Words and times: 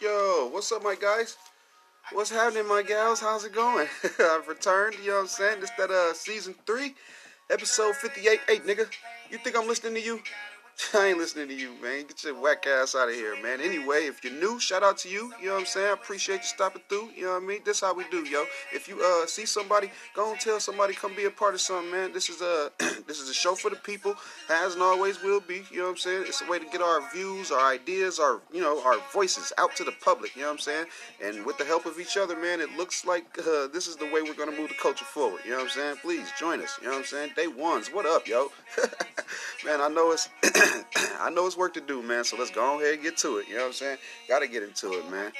Yo, 0.00 0.48
what's 0.50 0.72
up, 0.72 0.82
my 0.82 0.96
guys? 0.96 1.36
What's 2.12 2.30
happening, 2.30 2.66
my 2.66 2.82
gals? 2.82 3.20
How's 3.20 3.44
it 3.44 3.52
going? 3.52 3.86
I've 4.18 4.48
returned, 4.48 4.96
you 5.00 5.10
know 5.10 5.16
what 5.16 5.20
I'm 5.22 5.26
saying? 5.28 5.60
This 5.60 5.70
that 5.78 5.90
uh 5.90 6.12
season 6.14 6.54
three, 6.66 6.94
episode 7.50 7.94
58. 7.96 8.40
Hey, 8.48 8.58
nigga, 8.58 8.88
you 9.30 9.38
think 9.38 9.56
I'm 9.56 9.68
listening 9.68 9.94
to 9.94 10.00
you? 10.00 10.20
I 10.94 11.08
ain't 11.08 11.18
listening 11.18 11.48
to 11.48 11.54
you, 11.54 11.70
man. 11.82 12.06
Get 12.06 12.24
your 12.24 12.40
whack 12.40 12.66
ass 12.66 12.94
out 12.94 13.08
of 13.08 13.14
here, 13.14 13.40
man. 13.42 13.60
Anyway, 13.60 14.06
if 14.06 14.22
you're 14.24 14.32
new, 14.32 14.58
shout 14.58 14.82
out 14.82 14.98
to 14.98 15.08
you. 15.08 15.32
You 15.40 15.46
know 15.46 15.54
what 15.54 15.60
I'm 15.60 15.66
saying? 15.66 15.92
Appreciate 15.92 16.38
you 16.38 16.42
stopping 16.44 16.82
through. 16.88 17.10
You 17.16 17.24
know 17.24 17.32
what 17.34 17.42
I 17.42 17.46
mean? 17.46 17.60
This 17.64 17.80
how 17.80 17.94
we 17.94 18.04
do, 18.10 18.24
yo. 18.28 18.44
If 18.72 18.88
you 18.88 19.02
uh 19.02 19.26
see 19.26 19.46
somebody, 19.46 19.90
go 20.14 20.30
and 20.30 20.40
tell 20.40 20.60
somebody 20.60 20.94
come 20.94 21.14
be 21.14 21.24
a 21.24 21.30
part 21.30 21.54
of 21.54 21.60
something, 21.60 21.90
man. 21.90 22.12
This 22.12 22.28
is 22.28 22.40
a 22.40 22.70
this 23.06 23.20
is 23.20 23.28
a 23.28 23.34
show 23.34 23.54
for 23.54 23.70
the 23.70 23.76
people. 23.76 24.14
Has 24.48 24.74
and 24.74 24.82
always 24.82 25.22
will 25.22 25.40
be. 25.40 25.62
You 25.70 25.78
know 25.78 25.84
what 25.84 25.90
I'm 25.90 25.96
saying? 25.98 26.24
It's 26.26 26.42
a 26.42 26.50
way 26.50 26.58
to 26.58 26.66
get 26.66 26.80
our 26.80 27.00
views, 27.12 27.50
our 27.50 27.72
ideas, 27.72 28.18
our 28.18 28.40
you 28.52 28.60
know 28.60 28.82
our 28.82 28.96
voices 29.12 29.52
out 29.58 29.76
to 29.76 29.84
the 29.84 29.92
public. 29.92 30.34
You 30.36 30.42
know 30.42 30.48
what 30.48 30.54
I'm 30.54 30.58
saying? 30.58 30.86
And 31.22 31.46
with 31.46 31.58
the 31.58 31.64
help 31.64 31.86
of 31.86 32.00
each 32.00 32.16
other, 32.16 32.36
man, 32.36 32.60
it 32.60 32.76
looks 32.76 33.04
like 33.04 33.24
uh, 33.38 33.68
this 33.68 33.86
is 33.86 33.96
the 33.96 34.06
way 34.06 34.22
we're 34.22 34.34
gonna 34.34 34.56
move 34.56 34.68
the 34.68 34.74
culture 34.80 35.04
forward. 35.04 35.40
You 35.44 35.50
know 35.50 35.58
what 35.58 35.64
I'm 35.64 35.70
saying? 35.70 35.96
Please 36.02 36.28
join 36.38 36.60
us. 36.60 36.78
You 36.80 36.86
know 36.86 36.94
what 36.94 37.00
I'm 37.00 37.04
saying? 37.06 37.30
Day 37.36 37.46
ones, 37.46 37.88
what 37.88 38.06
up, 38.06 38.26
yo? 38.26 38.50
man, 39.64 39.80
I 39.80 39.88
know 39.88 40.12
it's 40.12 40.28
I 41.20 41.30
know 41.30 41.46
it's 41.46 41.56
work 41.56 41.74
to 41.74 41.80
do, 41.80 42.02
man. 42.02 42.24
So 42.24 42.36
let's 42.36 42.50
go 42.50 42.80
ahead 42.80 42.94
and 42.94 43.02
get 43.02 43.16
to 43.18 43.38
it. 43.38 43.48
You 43.48 43.54
know 43.54 43.62
what 43.62 43.66
I'm 43.68 43.72
saying? 43.72 43.98
Got 44.28 44.40
to 44.40 44.48
get 44.48 44.62
into 44.62 44.92
it, 44.92 45.10
man. 45.10 45.32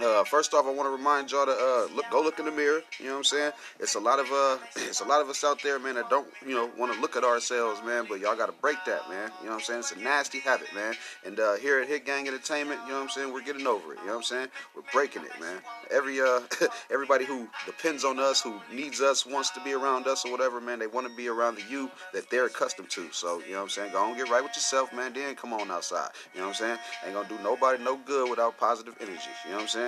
Uh, 0.00 0.24
first 0.24 0.54
off, 0.54 0.64
I 0.66 0.70
want 0.70 0.86
to 0.86 0.90
remind 0.90 1.30
y'all 1.30 1.44
to 1.44 1.52
uh, 1.52 1.94
look, 1.94 2.06
go 2.10 2.22
look 2.22 2.38
in 2.38 2.46
the 2.46 2.50
mirror. 2.50 2.80
You 2.98 3.06
know 3.06 3.12
what 3.12 3.18
I'm 3.18 3.24
saying? 3.24 3.52
It's 3.78 3.94
a 3.94 4.00
lot 4.00 4.18
of 4.18 4.26
uh, 4.32 4.58
it's 4.76 5.00
a 5.00 5.04
lot 5.04 5.20
of 5.20 5.28
us 5.28 5.44
out 5.44 5.62
there, 5.62 5.78
man, 5.78 5.96
that 5.96 6.08
don't, 6.08 6.26
you 6.46 6.54
know, 6.54 6.70
want 6.78 6.94
to 6.94 7.00
look 7.00 7.14
at 7.16 7.24
ourselves, 7.24 7.82
man. 7.84 8.06
But 8.08 8.20
y'all 8.20 8.36
got 8.36 8.46
to 8.46 8.54
break 8.60 8.78
that, 8.86 9.08
man. 9.10 9.30
You 9.40 9.46
know 9.46 9.52
what 9.52 9.58
I'm 9.58 9.64
saying? 9.64 9.80
It's 9.80 9.92
a 9.92 9.98
nasty 9.98 10.40
habit, 10.40 10.68
man. 10.74 10.94
And 11.26 11.38
uh, 11.38 11.54
here 11.54 11.80
at 11.80 11.88
Hit 11.88 12.06
Gang 12.06 12.26
Entertainment, 12.26 12.80
you 12.84 12.92
know 12.92 12.98
what 12.98 13.04
I'm 13.04 13.08
saying? 13.10 13.32
We're 13.32 13.42
getting 13.42 13.66
over 13.66 13.92
it. 13.92 13.98
You 14.00 14.06
know 14.06 14.12
what 14.12 14.18
I'm 14.18 14.22
saying? 14.22 14.48
We're 14.74 14.82
breaking 14.92 15.24
it, 15.24 15.38
man. 15.38 15.58
Every 15.90 16.20
uh, 16.20 16.40
everybody 16.90 17.26
who 17.26 17.46
depends 17.66 18.04
on 18.04 18.18
us, 18.18 18.40
who 18.40 18.60
needs 18.72 19.00
us, 19.02 19.26
wants 19.26 19.50
to 19.50 19.60
be 19.60 19.74
around 19.74 20.06
us 20.06 20.24
or 20.24 20.32
whatever, 20.32 20.60
man. 20.60 20.78
They 20.78 20.86
want 20.86 21.06
to 21.06 21.14
be 21.16 21.28
around 21.28 21.56
the 21.56 21.62
you 21.70 21.90
that 22.14 22.30
they're 22.30 22.46
accustomed 22.46 22.88
to. 22.90 23.08
So 23.12 23.40
you 23.40 23.52
know 23.52 23.58
what 23.58 23.62
I'm 23.64 23.68
saying? 23.68 23.92
Go 23.92 24.02
on, 24.02 24.16
get 24.16 24.30
right 24.30 24.42
with 24.42 24.56
yourself, 24.56 24.92
man. 24.94 25.12
Then 25.12 25.34
come 25.34 25.52
on 25.52 25.70
outside. 25.70 26.10
You 26.34 26.40
know 26.40 26.46
what 26.46 26.60
I'm 26.62 26.66
saying? 26.66 26.78
Ain't 27.04 27.14
gonna 27.14 27.28
do 27.28 27.38
nobody 27.42 27.82
no 27.82 27.96
good 27.96 28.30
without 28.30 28.58
positive 28.58 28.96
energy. 29.00 29.28
You 29.44 29.50
know 29.50 29.56
what 29.56 29.62
I'm 29.62 29.68
saying? 29.68 29.81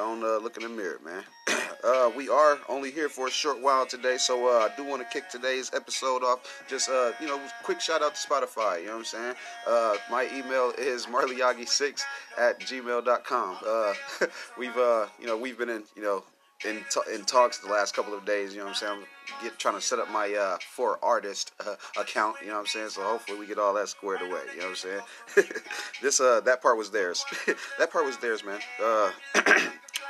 On, 0.00 0.22
uh, 0.22 0.38
look 0.38 0.56
in 0.56 0.62
the 0.62 0.68
mirror, 0.68 0.98
man. 1.04 1.22
uh, 1.84 2.10
we 2.16 2.28
are 2.28 2.58
only 2.68 2.90
here 2.90 3.08
for 3.08 3.26
a 3.26 3.30
short 3.30 3.60
while 3.60 3.86
today, 3.86 4.16
so 4.16 4.46
uh, 4.46 4.68
I 4.68 4.76
do 4.76 4.84
want 4.84 5.02
to 5.02 5.08
kick 5.08 5.28
today's 5.28 5.70
episode 5.74 6.22
off. 6.22 6.64
Just, 6.68 6.88
uh, 6.88 7.12
you 7.20 7.26
know, 7.26 7.40
quick 7.62 7.80
shout 7.80 8.02
out 8.02 8.14
to 8.14 8.28
Spotify. 8.28 8.80
You 8.80 8.86
know 8.86 8.92
what 8.92 8.98
I'm 8.98 9.04
saying? 9.04 9.34
Uh, 9.66 9.94
my 10.10 10.28
email 10.32 10.72
is 10.78 11.06
marleyagi6 11.06 12.02
at 12.38 12.60
gmail.com. 12.60 13.56
Uh, 13.66 13.94
we've, 14.58 14.76
uh, 14.76 15.06
you 15.20 15.26
know, 15.26 15.36
we've 15.36 15.58
been 15.58 15.70
in, 15.70 15.84
you 15.96 16.02
know, 16.02 16.22
in, 16.64 16.84
t- 16.90 17.14
in 17.14 17.24
talks 17.24 17.58
the 17.58 17.68
last 17.68 17.94
couple 17.94 18.14
of 18.14 18.24
days. 18.24 18.52
You 18.52 18.58
know 18.58 18.64
what 18.64 18.70
I'm 18.70 18.76
saying? 18.76 18.92
I'm 19.38 19.44
get 19.44 19.58
trying 19.58 19.74
to 19.74 19.80
set 19.80 19.98
up 19.98 20.10
my 20.10 20.32
uh, 20.34 20.58
for 20.74 20.98
artist 21.02 21.52
uh, 21.66 21.76
account. 21.98 22.36
You 22.40 22.48
know 22.48 22.54
what 22.54 22.60
I'm 22.60 22.66
saying? 22.66 22.90
So 22.90 23.02
hopefully 23.02 23.38
we 23.38 23.46
get 23.46 23.58
all 23.58 23.74
that 23.74 23.88
squared 23.88 24.22
away. 24.22 24.42
You 24.54 24.60
know 24.60 24.70
what 24.70 24.84
I'm 24.84 25.02
saying? 25.36 25.46
this 26.02 26.20
uh 26.20 26.40
that 26.40 26.62
part 26.62 26.76
was 26.76 26.90
theirs. 26.90 27.24
that 27.78 27.90
part 27.90 28.04
was 28.04 28.16
theirs, 28.18 28.44
man. 28.44 28.60
Uh, 28.82 29.10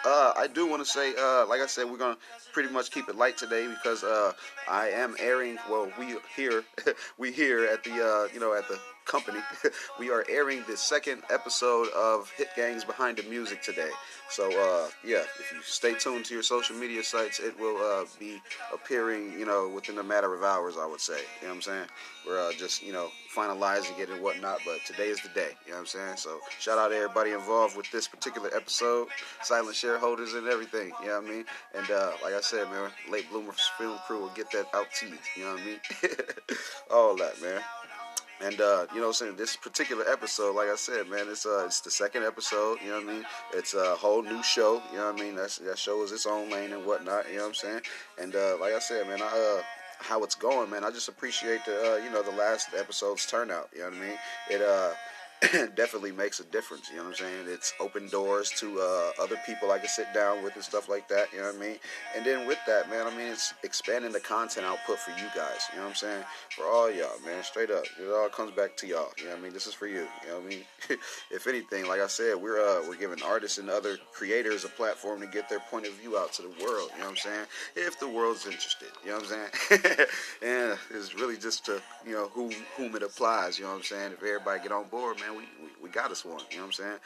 uh, 0.05 0.33
I 0.37 0.49
do 0.53 0.67
want 0.67 0.83
to 0.83 0.89
say, 0.89 1.15
uh, 1.19 1.47
like 1.47 1.61
I 1.61 1.67
said, 1.67 1.91
we're 1.91 1.99
gonna 1.99 2.17
pretty 2.53 2.71
much 2.71 2.91
keep 2.91 3.09
it 3.09 3.17
light 3.17 3.37
today 3.37 3.67
because 3.69 4.03
uh, 4.03 4.33
I 4.69 4.89
am 4.89 5.15
airing. 5.19 5.59
Well, 5.69 5.91
we 5.99 6.17
here, 6.37 6.65
we 7.19 7.33
here 7.33 7.67
at 7.67 7.85
the 7.85 7.93
uh, 7.93 8.33
you 8.33 8.41
know 8.41 8.55
at 8.55 8.67
the 8.69 8.79
company, 9.11 9.41
we 9.99 10.11
are 10.11 10.25
airing 10.29 10.63
the 10.69 10.77
second 10.77 11.23
episode 11.31 11.89
of 11.97 12.31
Hit 12.37 12.49
Gangs 12.55 12.85
Behind 12.85 13.19
the 13.19 13.25
Music 13.25 13.61
today. 13.61 13.91
So 14.29 14.47
uh, 14.47 14.89
yeah, 15.05 15.25
if 15.41 15.53
you 15.53 15.59
stay 15.63 15.95
tuned 15.95 16.25
to 16.27 16.35
your 16.35 16.45
social 16.45 16.77
media 16.77 17.03
sites, 17.03 17.41
it 17.41 17.59
will 17.59 17.77
uh, 17.79 18.05
be 18.21 18.41
appearing, 18.73 19.33
you 19.37 19.45
know, 19.45 19.69
within 19.69 19.99
a 19.99 20.05
matter 20.05 20.33
of 20.33 20.45
hours. 20.45 20.77
I 20.81 20.87
would 20.87 21.01
say. 21.01 21.19
You 21.41 21.49
know 21.49 21.55
what 21.55 21.55
I'm 21.57 21.63
saying? 21.63 21.87
We're 22.25 22.49
uh, 22.49 22.53
just 22.53 22.85
you 22.85 22.93
know 22.93 23.09
finalizing 23.35 23.99
it 23.99 24.09
and 24.09 24.23
whatnot, 24.23 24.59
but 24.65 24.79
today 24.87 25.09
is 25.09 25.21
the 25.23 25.31
day. 25.31 25.51
You 25.67 25.73
know 25.73 25.79
what 25.79 25.81
I'm 25.81 25.87
saying? 25.87 26.17
So 26.17 26.39
shout 26.61 26.79
out 26.79 26.89
to 26.89 26.97
everybody 26.97 27.33
involved 27.33 27.77
with 27.77 27.91
this 27.91 28.07
particular 28.07 28.51
episode, 28.55 29.09
silent 29.43 29.75
shareholders 29.75 30.35
and 30.35 30.47
everything. 30.47 30.93
You 31.03 31.09
know 31.09 31.21
what 31.21 31.29
I 31.29 31.31
mean? 31.31 31.45
And 31.75 31.91
uh, 31.91 32.13
like 32.23 32.35
I 32.35 32.41
said, 32.41 32.71
man, 32.71 32.91
late 33.11 33.29
bloomer 33.31 33.55
film 33.79 33.99
crew 34.07 34.21
will 34.21 34.35
get 34.37 34.53
that 34.53 34.67
out 34.73 34.87
to 35.01 35.09
you. 35.09 35.19
You 35.37 35.45
know 35.45 35.53
what 35.55 35.61
I 35.61 35.65
mean? 35.65 35.81
All 36.93 37.17
that, 37.17 37.43
man. 37.43 37.61
And 38.43 38.61
uh, 38.61 38.87
you 38.95 39.01
know, 39.01 39.09
I'm 39.09 39.13
saying 39.13 39.37
this 39.37 39.57
particular 39.57 40.05
episode, 40.11 40.57
like 40.57 40.69
I 40.69 40.77
said, 40.77 41.09
man, 41.09 41.27
it's 41.29 41.45
uh, 41.45 41.65
it's 41.67 41.81
the 41.81 41.91
second 41.91 42.25
episode. 42.25 42.79
You 42.83 42.91
know 42.91 43.01
what 43.01 43.09
I 43.09 43.13
mean? 43.13 43.25
It's 43.53 43.75
a 43.75 43.95
whole 43.97 44.23
new 44.23 44.43
show. 44.43 44.83
You 44.91 44.99
know 44.99 45.13
what 45.13 45.21
I 45.21 45.25
mean? 45.25 45.37
That's 45.37 45.59
that 45.59 45.79
show 45.79 46.03
is 46.03 46.13
its 46.13 46.27
own 46.27 46.51
lane 46.51 46.73
and 46.73 46.87
whatnot. 46.87 47.29
You 47.29 47.37
know 47.37 47.43
what 47.43 47.49
I'm 47.49 47.55
saying? 47.55 47.81
And 48.21 48.35
uh, 48.35 48.57
like 48.59 48.73
I 48.73 48.79
said, 48.79 49.07
man, 49.09 49.21
I, 49.21 49.27
uh, 49.27 49.63
how 49.99 50.23
it's 50.25 50.35
going, 50.35 50.71
man. 50.71 50.85
I 50.85 50.91
just 50.91 51.09
appreciate 51.09 51.65
the 51.67 51.95
uh, 51.95 51.97
you 51.97 52.11
know 52.11 52.23
the 52.23 52.31
last 52.31 52.69
episode's 52.77 53.27
turnout. 53.27 53.69
You 53.75 53.81
know 53.81 53.87
what 53.87 53.95
I 53.95 54.01
mean? 54.01 54.19
It 54.51 54.63
uh 54.63 54.91
definitely 55.75 56.13
makes 56.13 56.41
a 56.41 56.45
difference. 56.45 56.91
You 56.91 56.97
know 56.99 57.05
what 57.05 57.21
I'm 57.21 57.27
saying? 57.27 57.47
It's 57.49 57.73
open 57.81 58.09
doors 58.09 58.51
to 58.59 58.79
uh, 58.79 59.23
other 59.23 59.37
people 59.47 59.73
I 59.73 59.79
can 59.79 59.89
sit 59.89 60.13
down 60.13 60.43
with 60.43 60.55
and 60.55 60.63
stuff 60.63 60.89
like 60.89 61.09
that. 61.09 61.33
You 61.33 61.39
know 61.39 61.47
what 61.47 61.57
I 61.57 61.59
mean? 61.59 61.77
And 62.15 62.27
then 62.27 62.47
with 62.47 62.59
that, 62.67 62.91
man, 62.91 63.07
I 63.07 63.11
mean 63.11 63.29
it's 63.29 63.55
expanding 63.63 64.13
the 64.13 64.21
content 64.21 64.67
output 64.67 64.99
for 64.99 65.13
you 65.13 65.27
guys. 65.35 65.69
You 65.73 65.79
know 65.79 65.85
what 65.85 65.91
I'm 65.91 65.95
saying? 65.97 66.25
For 66.55 66.67
all 66.67 66.91
y'all, 66.91 67.19
man, 67.25 67.43
straight 67.43 67.71
up, 67.71 67.85
it 67.99 68.13
all 68.13 68.29
comes 68.29 68.53
back 68.53 68.77
to 68.79 68.87
y'all. 68.87 69.13
You 69.17 69.25
know 69.25 69.31
what 69.31 69.39
I 69.39 69.43
mean? 69.43 69.53
This 69.55 69.67
is 69.67 69.73
for 69.73 69.87
you. 69.87 70.07
You 70.25 70.29
know 70.29 70.37
what 70.37 70.45
I 70.45 70.49
mean? 70.49 70.65
if 71.31 71.47
anything, 71.47 71.87
like 71.87 72.01
I 72.01 72.07
said, 72.07 72.37
we're 72.37 72.61
uh, 72.61 72.87
we're 72.87 72.97
giving 72.97 73.23
artists 73.23 73.57
and 73.57 73.71
other 73.71 73.97
creators 74.13 74.65
a 74.65 74.69
platform 74.69 75.21
to 75.21 75.27
get 75.27 75.49
their 75.49 75.61
point 75.71 75.87
of 75.87 75.95
view 75.95 76.19
out 76.19 76.35
to 76.35 76.43
the 76.43 76.53
world. 76.63 76.91
You 76.95 77.01
know 77.01 77.07
what 77.07 77.11
I'm 77.13 77.17
saying? 77.17 77.47
If 77.77 77.99
the 77.99 78.09
world's 78.09 78.45
interested, 78.45 78.89
you 79.05 79.11
know 79.11 79.19
what 79.19 79.33
I'm 79.33 79.49
saying? 79.71 80.07
and 80.43 80.79
it's 80.91 81.15
really 81.15 81.39
just 81.39 81.65
to 81.67 81.81
you 82.07 82.13
know 82.13 82.29
who 82.35 82.51
whom 82.77 82.95
it 82.95 83.03
applies. 83.03 83.59
You 83.59 83.65
know 83.65 83.71
what 83.71 83.79
I'm 83.79 83.85
saying? 83.85 84.13
If 84.13 84.23
everybody 84.23 84.63
get 84.63 84.73
on 84.73 84.87
board, 84.89 85.19
man, 85.19 85.30
we 85.37 85.45
we, 85.63 85.69
we 85.85 85.89
got 85.91 86.11
us 86.11 86.25
one. 86.25 86.41
You 86.51 86.59
know 86.59 86.67
what 86.67 86.81
I'm 86.81 86.99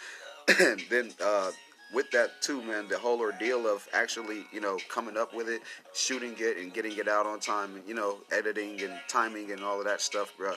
saying? 0.58 0.78
and 0.78 0.80
then 0.90 1.10
uh, 1.22 1.50
with 1.92 2.10
that 2.10 2.42
too, 2.42 2.60
man, 2.62 2.88
the 2.88 2.98
whole 2.98 3.20
ordeal 3.20 3.66
of 3.66 3.86
actually, 3.92 4.44
you 4.52 4.60
know, 4.60 4.78
coming 4.88 5.16
up 5.16 5.34
with 5.34 5.48
it, 5.48 5.62
shooting 5.94 6.34
it, 6.38 6.56
and 6.58 6.72
getting 6.72 6.96
it 6.96 7.08
out 7.08 7.26
on 7.26 7.40
time, 7.40 7.76
and 7.76 7.86
you 7.86 7.94
know, 7.94 8.18
editing 8.32 8.80
and 8.82 8.92
timing 9.08 9.52
and 9.52 9.62
all 9.62 9.78
of 9.78 9.84
that 9.86 10.00
stuff, 10.00 10.32
bro. 10.36 10.54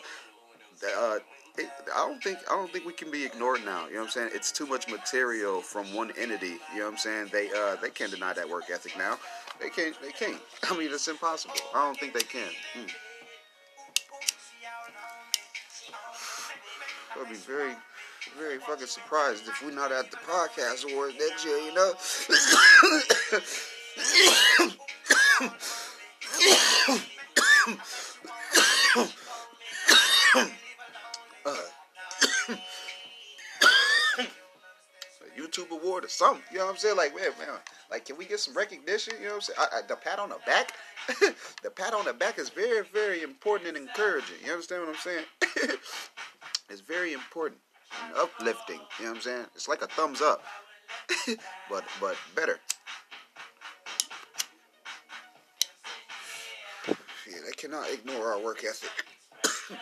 Uh, 0.98 1.18
it, 1.58 1.70
I 1.96 2.08
don't 2.08 2.22
think 2.24 2.40
I 2.50 2.56
don't 2.56 2.72
think 2.72 2.86
we 2.86 2.94
can 2.94 3.12
be 3.12 3.26
ignored 3.26 3.62
now. 3.66 3.88
You 3.88 3.94
know 3.94 4.00
what 4.02 4.06
I'm 4.06 4.12
saying? 4.12 4.30
It's 4.34 4.52
too 4.52 4.66
much 4.66 4.88
material 4.88 5.62
from 5.62 5.94
one 5.94 6.12
entity. 6.18 6.58
You 6.74 6.80
know 6.80 6.86
what 6.86 6.92
I'm 6.92 6.98
saying? 6.98 7.30
They 7.32 7.50
uh, 7.56 7.76
they 7.82 7.90
can't 7.90 8.12
deny 8.12 8.34
that 8.34 8.48
work 8.48 8.66
ethic 8.72 8.98
now. 8.98 9.18
They 9.60 9.70
can't. 9.70 10.00
They 10.02 10.12
can't. 10.12 10.40
I 10.70 10.78
mean, 10.78 10.90
it's 10.92 11.08
impossible. 11.08 11.56
I 11.74 11.86
don't 11.86 12.00
think 12.00 12.14
they 12.14 12.22
can. 12.22 12.50
Mm. 12.78 12.92
I'll 17.18 17.26
be 17.26 17.36
very, 17.36 17.74
very 18.38 18.60
fucking 18.60 18.88
surprised 18.88 19.48
if 19.48 19.64
we're 19.64 19.72
not 19.72 19.92
at 19.92 20.12
the 20.12 20.18
podcast 20.18 20.92
awards 20.92 21.16
next 21.20 21.46
year. 21.46 21.58
You 21.58 21.74
know. 21.74 21.94
YouTube 35.38 35.72
award 35.72 36.04
or 36.04 36.10
something. 36.10 36.44
You 36.52 36.60
know 36.60 36.66
what 36.66 36.72
I'm 36.72 36.78
saying? 36.78 36.98
Like, 36.98 37.16
man, 37.16 37.30
man, 37.40 37.50
like, 37.90 38.06
can 38.06 38.18
we 38.18 38.26
get 38.26 38.40
some 38.40 38.56
recognition? 38.56 39.14
You 39.20 39.28
know 39.28 39.36
what 39.36 39.36
I'm 39.36 39.42
saying? 39.42 39.60
I, 39.60 39.78
I, 39.78 39.82
the 39.88 39.96
pat 39.96 40.20
on 40.20 40.30
the 40.30 40.40
back, 40.46 40.74
the 41.64 41.70
pat 41.70 41.94
on 41.94 42.06
the 42.06 42.14
back 42.14 42.40
is 42.40 42.50
very, 42.50 42.84
very 42.94 43.24
important 43.24 43.70
and 43.70 43.78
encouraging. 43.78 44.38
You 44.46 44.52
understand 44.52 44.82
what 44.82 44.90
I'm 44.90 44.96
saying? 44.96 45.26
it's 46.70 46.82
very 46.82 47.14
important 47.14 47.62
and 48.04 48.16
uplifting. 48.16 48.80
You 49.00 49.06
know 49.06 49.12
what 49.12 49.18
I'm 49.18 49.22
saying? 49.22 49.46
It's 49.56 49.68
like 49.68 49.82
a 49.82 49.88
thumbs 49.88 50.22
up, 50.22 50.44
but 51.70 51.84
but 52.00 52.18
better. 52.36 52.60
Yeah, 56.88 57.38
they 57.46 57.52
cannot 57.54 57.90
ignore 57.92 58.34
our 58.34 58.40
work 58.40 58.64
ethic. 58.64 58.90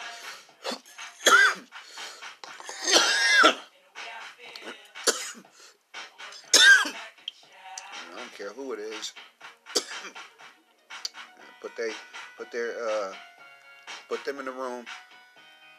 I 8.14 8.18
don't 8.18 8.34
care 8.38 8.50
who 8.50 8.74
it 8.74 8.80
is. 8.80 9.14
put 11.62 11.76
they 11.78 11.92
put 12.38 12.52
their 12.52 12.74
uh, 12.88 13.14
put 14.10 14.24
them 14.26 14.40
in 14.40 14.46
the 14.46 14.52
room 14.52 14.86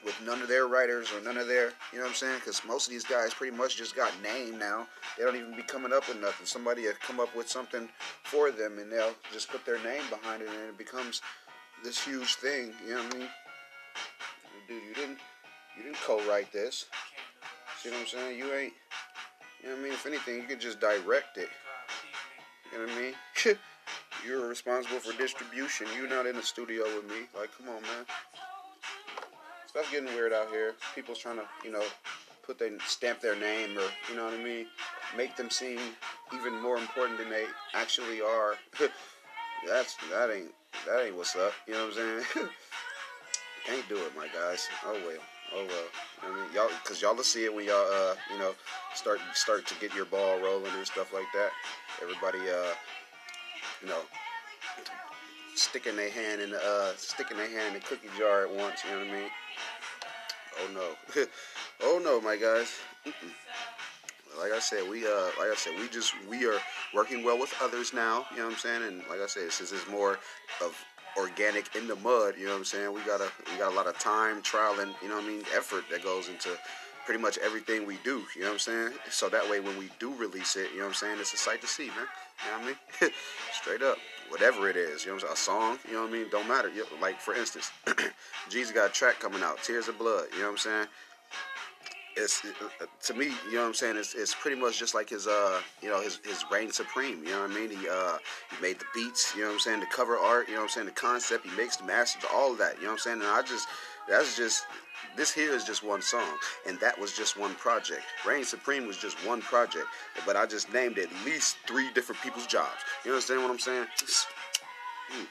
with 0.07 0.15
none 0.25 0.41
of 0.41 0.47
their 0.47 0.69
writers 0.69 1.13
or 1.13 1.21
none 1.21 1.37
of 1.37 1.49
their, 1.49 1.73
you 1.93 1.99
know 1.99 2.05
what 2.05 2.11
I'm 2.11 2.15
saying? 2.15 2.37
Because 2.37 2.65
most 2.65 2.87
of 2.87 2.93
these 2.93 3.05
guys 3.05 3.35
pretty 3.35 3.55
much 3.55 3.77
just 3.77 3.97
got 3.97 4.13
named 4.23 4.57
now. 4.57 4.87
They 5.19 5.25
don't 5.25 5.35
even 5.35 5.57
be 5.57 5.63
coming 5.63 5.93
up 5.93 6.09
with 6.09 6.21
nothing. 6.21 6.47
Somebody 6.47 6.83
will 6.83 6.93
come 7.05 7.19
up 7.19 7.35
with 7.35 7.49
something 7.51 7.89
for 8.23 8.53
them 8.53 8.79
and 8.79 8.91
they'll 8.91 9.17
just 9.33 9.51
put 9.51 9.67
their 9.67 9.83
name 9.83 10.05
behind 10.09 10.43
it 10.43 10.49
and 10.49 10.69
it 10.71 10.79
becomes 10.79 11.23
this 11.83 12.03
huge 12.03 12.37
thing. 12.37 12.73
You 12.87 12.95
know 12.95 13.03
what 13.03 13.15
I 13.15 13.19
mean? 13.19 13.29
Dude, 14.69 14.83
you 14.89 14.95
didn't 14.95 15.19
you 15.77 15.83
didn't 15.83 15.97
co-write 15.97 16.53
this. 16.53 16.87
See 17.83 17.91
what 17.91 18.01
I'm 18.01 18.07
saying? 18.07 18.39
You 18.39 18.53
ain't 18.55 18.73
You 19.63 19.69
know 19.69 19.75
what 19.75 19.81
I 19.81 19.85
mean? 19.85 19.93
If 19.93 20.07
anything, 20.07 20.37
you 20.37 20.43
could 20.45 20.61
just 20.61 20.81
direct 20.81 21.37
it. 21.37 21.49
You 22.73 22.79
know 22.79 22.85
what 22.85 22.97
I 22.97 23.01
mean? 23.01 23.15
You're 24.27 24.49
responsible 24.49 24.99
for 24.99 25.17
distribution. 25.19 25.87
You're 25.97 26.09
not 26.09 26.27
in 26.27 26.37
the 26.37 26.43
studio 26.43 26.85
with 26.85 27.09
me. 27.09 27.27
Like, 27.39 27.51
come 27.57 27.69
on, 27.69 27.83
man. 27.83 28.07
Stuff 29.77 29.93
getting 29.93 30.15
weird 30.15 30.33
out 30.33 30.49
here. 30.49 30.75
People's 30.95 31.19
trying 31.19 31.37
to, 31.37 31.45
you 31.63 31.71
know, 31.71 31.83
put 32.47 32.59
their 32.59 32.71
stamp 32.87 33.21
their 33.21 33.37
name 33.37 33.77
or, 33.77 33.85
you 34.09 34.17
know 34.17 34.25
what 34.25 34.33
I 34.33 34.43
mean, 34.43 34.65
make 35.15 35.37
them 35.37 35.51
seem 35.51 35.79
even 36.33 36.63
more 36.63 36.79
important 36.79 37.19
than 37.19 37.29
they 37.29 37.45
actually 37.75 38.23
are. 38.23 38.55
That's 39.69 39.95
that 40.11 40.31
ain't 40.35 40.55
that 40.87 41.05
ain't 41.05 41.15
what's 41.15 41.37
up. 41.37 41.53
You 41.67 41.75
know 41.75 41.89
what 41.89 41.99
I'm 41.99 42.25
saying? 42.33 42.49
Can't 43.67 43.87
do 43.91 43.97
it, 43.97 44.17
my 44.17 44.29
guys. 44.29 44.67
Oh 44.87 44.99
well. 45.07 45.21
Oh 45.55 45.67
well. 45.69 45.89
I 46.23 46.35
mean, 46.35 46.55
y'all, 46.55 46.71
cause 46.85 47.03
y'all 47.03 47.15
will 47.15 47.23
see 47.23 47.45
it 47.45 47.55
when 47.55 47.67
y'all, 47.67 47.87
uh, 47.93 48.15
you 48.33 48.39
know, 48.39 48.55
start 48.95 49.19
start 49.35 49.67
to 49.67 49.75
get 49.75 49.95
your 49.95 50.07
ball 50.07 50.41
rolling 50.41 50.73
and 50.75 50.87
stuff 50.87 51.13
like 51.13 51.31
that. 51.35 51.51
Everybody, 52.01 52.39
uh, 52.49 52.73
you 53.83 53.89
know, 53.89 54.01
sticking 55.59 55.97
their 55.97 56.11
hand 56.11 56.41
in 56.41 56.51
the, 56.51 56.59
uh, 56.59 56.93
sticking 56.97 57.37
their 57.37 57.49
hand 57.49 57.69
in 57.69 57.75
the 57.75 57.81
cookie 57.81 58.09
jar 58.19 58.45
at 58.45 58.55
once. 58.55 58.85
You 58.85 58.93
know 58.93 58.99
what 58.99 59.09
I 59.09 59.21
mean? 59.21 59.31
Oh 60.61 60.69
no. 61.15 61.25
oh 61.83 62.01
no, 62.03 62.21
my 62.21 62.37
guys. 62.37 62.73
Like 64.39 64.53
I 64.53 64.59
said, 64.59 64.89
we 64.89 65.07
uh, 65.07 65.31
like 65.39 65.51
I 65.51 65.55
said, 65.57 65.73
we 65.79 65.89
just 65.89 66.15
we 66.29 66.47
are 66.47 66.59
working 66.95 67.25
well 67.25 67.39
with 67.39 67.55
others 67.63 67.93
now. 67.93 68.27
You 68.33 68.39
know 68.39 68.45
what 68.45 68.53
I'm 68.53 68.59
saying? 68.59 68.83
And 68.83 68.99
like 69.09 69.21
I 69.21 69.27
said, 69.27 69.51
since 69.53 69.73
it's 69.73 69.89
more 69.89 70.19
of 70.63 70.77
organic 71.17 71.75
in 71.75 71.87
the 71.87 71.97
mud, 71.97 72.35
you 72.39 72.45
know 72.45 72.53
what 72.53 72.59
I'm 72.59 72.65
saying? 72.65 72.93
We 72.93 73.01
got 73.03 73.21
a 73.21 73.31
we 73.51 73.59
got 73.59 73.73
a 73.73 73.75
lot 73.75 73.87
of 73.87 73.99
time, 73.99 74.43
trial, 74.43 74.81
and 74.81 74.95
you 75.03 75.09
know 75.09 75.17
what 75.17 75.25
I 75.25 75.29
mean, 75.29 75.43
effort 75.55 75.85
that 75.91 76.03
goes 76.03 76.29
into 76.29 76.51
pretty 77.07 77.23
much 77.23 77.39
everything 77.39 77.87
we 77.87 77.99
do. 78.05 78.25
You 78.35 78.43
know 78.43 78.49
what 78.49 78.53
I'm 78.55 78.59
saying? 78.59 78.93
So 79.11 79.29
that 79.29 79.49
way, 79.49 79.61
when 79.61 79.79
we 79.79 79.89
do 79.99 80.13
release 80.15 80.57
it, 80.57 80.71
you 80.73 80.79
know 80.79 80.85
what 80.85 80.89
I'm 80.89 80.95
saying, 80.95 81.19
it's 81.21 81.33
a 81.33 81.39
sight 81.39 81.61
to 81.63 81.67
see, 81.67 81.87
man. 81.89 82.07
You 82.45 82.51
know 82.51 82.67
what 82.67 82.77
I 83.01 83.05
mean? 83.05 83.13
Straight 83.53 83.83
up, 83.83 83.97
whatever 84.31 84.69
it 84.69 84.77
is. 84.77 85.05
You 85.05 85.11
know 85.11 85.17
what 85.17 85.25
I'm 85.25 85.29
saying? 85.29 85.33
A 85.33 85.37
song. 85.37 85.79
You 85.89 85.95
know 85.95 86.03
what 86.03 86.11
I 86.11 86.13
mean? 86.13 86.27
Don't 86.31 86.49
matter. 86.49 86.71
Like 87.01 87.21
for 87.21 87.35
instance, 87.35 87.71
Jesus 88.49 88.73
got 88.73 88.91
a 88.91 88.93
track 88.93 89.21
coming 89.21 89.43
out, 89.43 89.63
Tears 89.63 89.89
of 89.89 89.99
Blood. 89.99 90.27
You 90.33 90.39
know 90.39 90.45
what 90.47 90.53
I'm 90.53 90.59
saying? 90.59 90.87
it's 92.17 92.45
uh, 92.45 92.87
to 93.03 93.15
me, 93.15 93.27
you 93.47 93.55
know 93.55 93.63
what 93.63 93.69
I'm 93.69 93.75
saying. 93.75 93.97
It's, 93.97 94.15
it's 94.15 94.35
pretty 94.35 94.59
much 94.59 94.79
just 94.79 94.95
like 94.95 95.11
his, 95.11 95.27
uh, 95.27 95.61
you 95.83 95.89
know, 95.89 96.01
his 96.01 96.19
his 96.25 96.45
reign 96.51 96.73
supreme. 96.73 97.23
You 97.23 97.31
know 97.31 97.43
what 97.43 97.51
I 97.51 97.55
mean? 97.55 97.71
He 97.71 97.89
uh, 97.89 98.19
he 98.51 98.63
made 98.63 98.79
the 98.79 98.87
beats. 98.95 99.35
You 99.35 99.43
know 99.43 99.49
what 99.49 99.55
I'm 99.55 99.61
saying? 99.61 99.81
The 99.81 99.87
cover 99.87 100.17
art. 100.17 100.49
You 100.49 100.55
know 100.55 100.61
what 100.61 100.65
I'm 100.65 100.71
saying? 100.71 100.87
The 100.87 100.93
concept. 100.93 101.47
He 101.47 101.55
makes 101.57 101.77
the 101.77 101.85
masters. 101.85 102.25
All 102.33 102.53
of 102.53 102.59
that. 102.59 102.77
You 102.77 102.85
know 102.85 102.89
what 102.89 102.93
I'm 102.95 102.99
saying? 102.99 103.21
And 103.21 103.29
I 103.29 103.43
just, 103.43 103.69
that's 104.09 104.37
just. 104.37 104.65
This 105.15 105.33
here 105.33 105.55
is 105.55 105.65
just 105.65 105.83
one 105.83 106.03
song, 106.03 106.29
and 106.67 106.79
that 106.81 106.99
was 106.99 107.17
just 107.17 107.39
one 107.39 107.55
project. 107.55 108.03
Reign 108.27 108.45
Supreme 108.45 108.87
was 108.87 108.99
just 108.99 109.17
one 109.27 109.41
project, 109.41 109.87
but 110.27 110.37
I 110.37 110.45
just 110.45 110.71
named 110.73 110.99
at 110.99 111.09
least 111.25 111.57
three 111.67 111.91
different 111.95 112.21
people's 112.21 112.47
jobs. 112.47 112.83
You 113.05 113.13
understand 113.13 113.43
what 113.43 113.51
I'm 113.51 113.59
saying? 113.59 113.87
Hmm. 115.11 115.25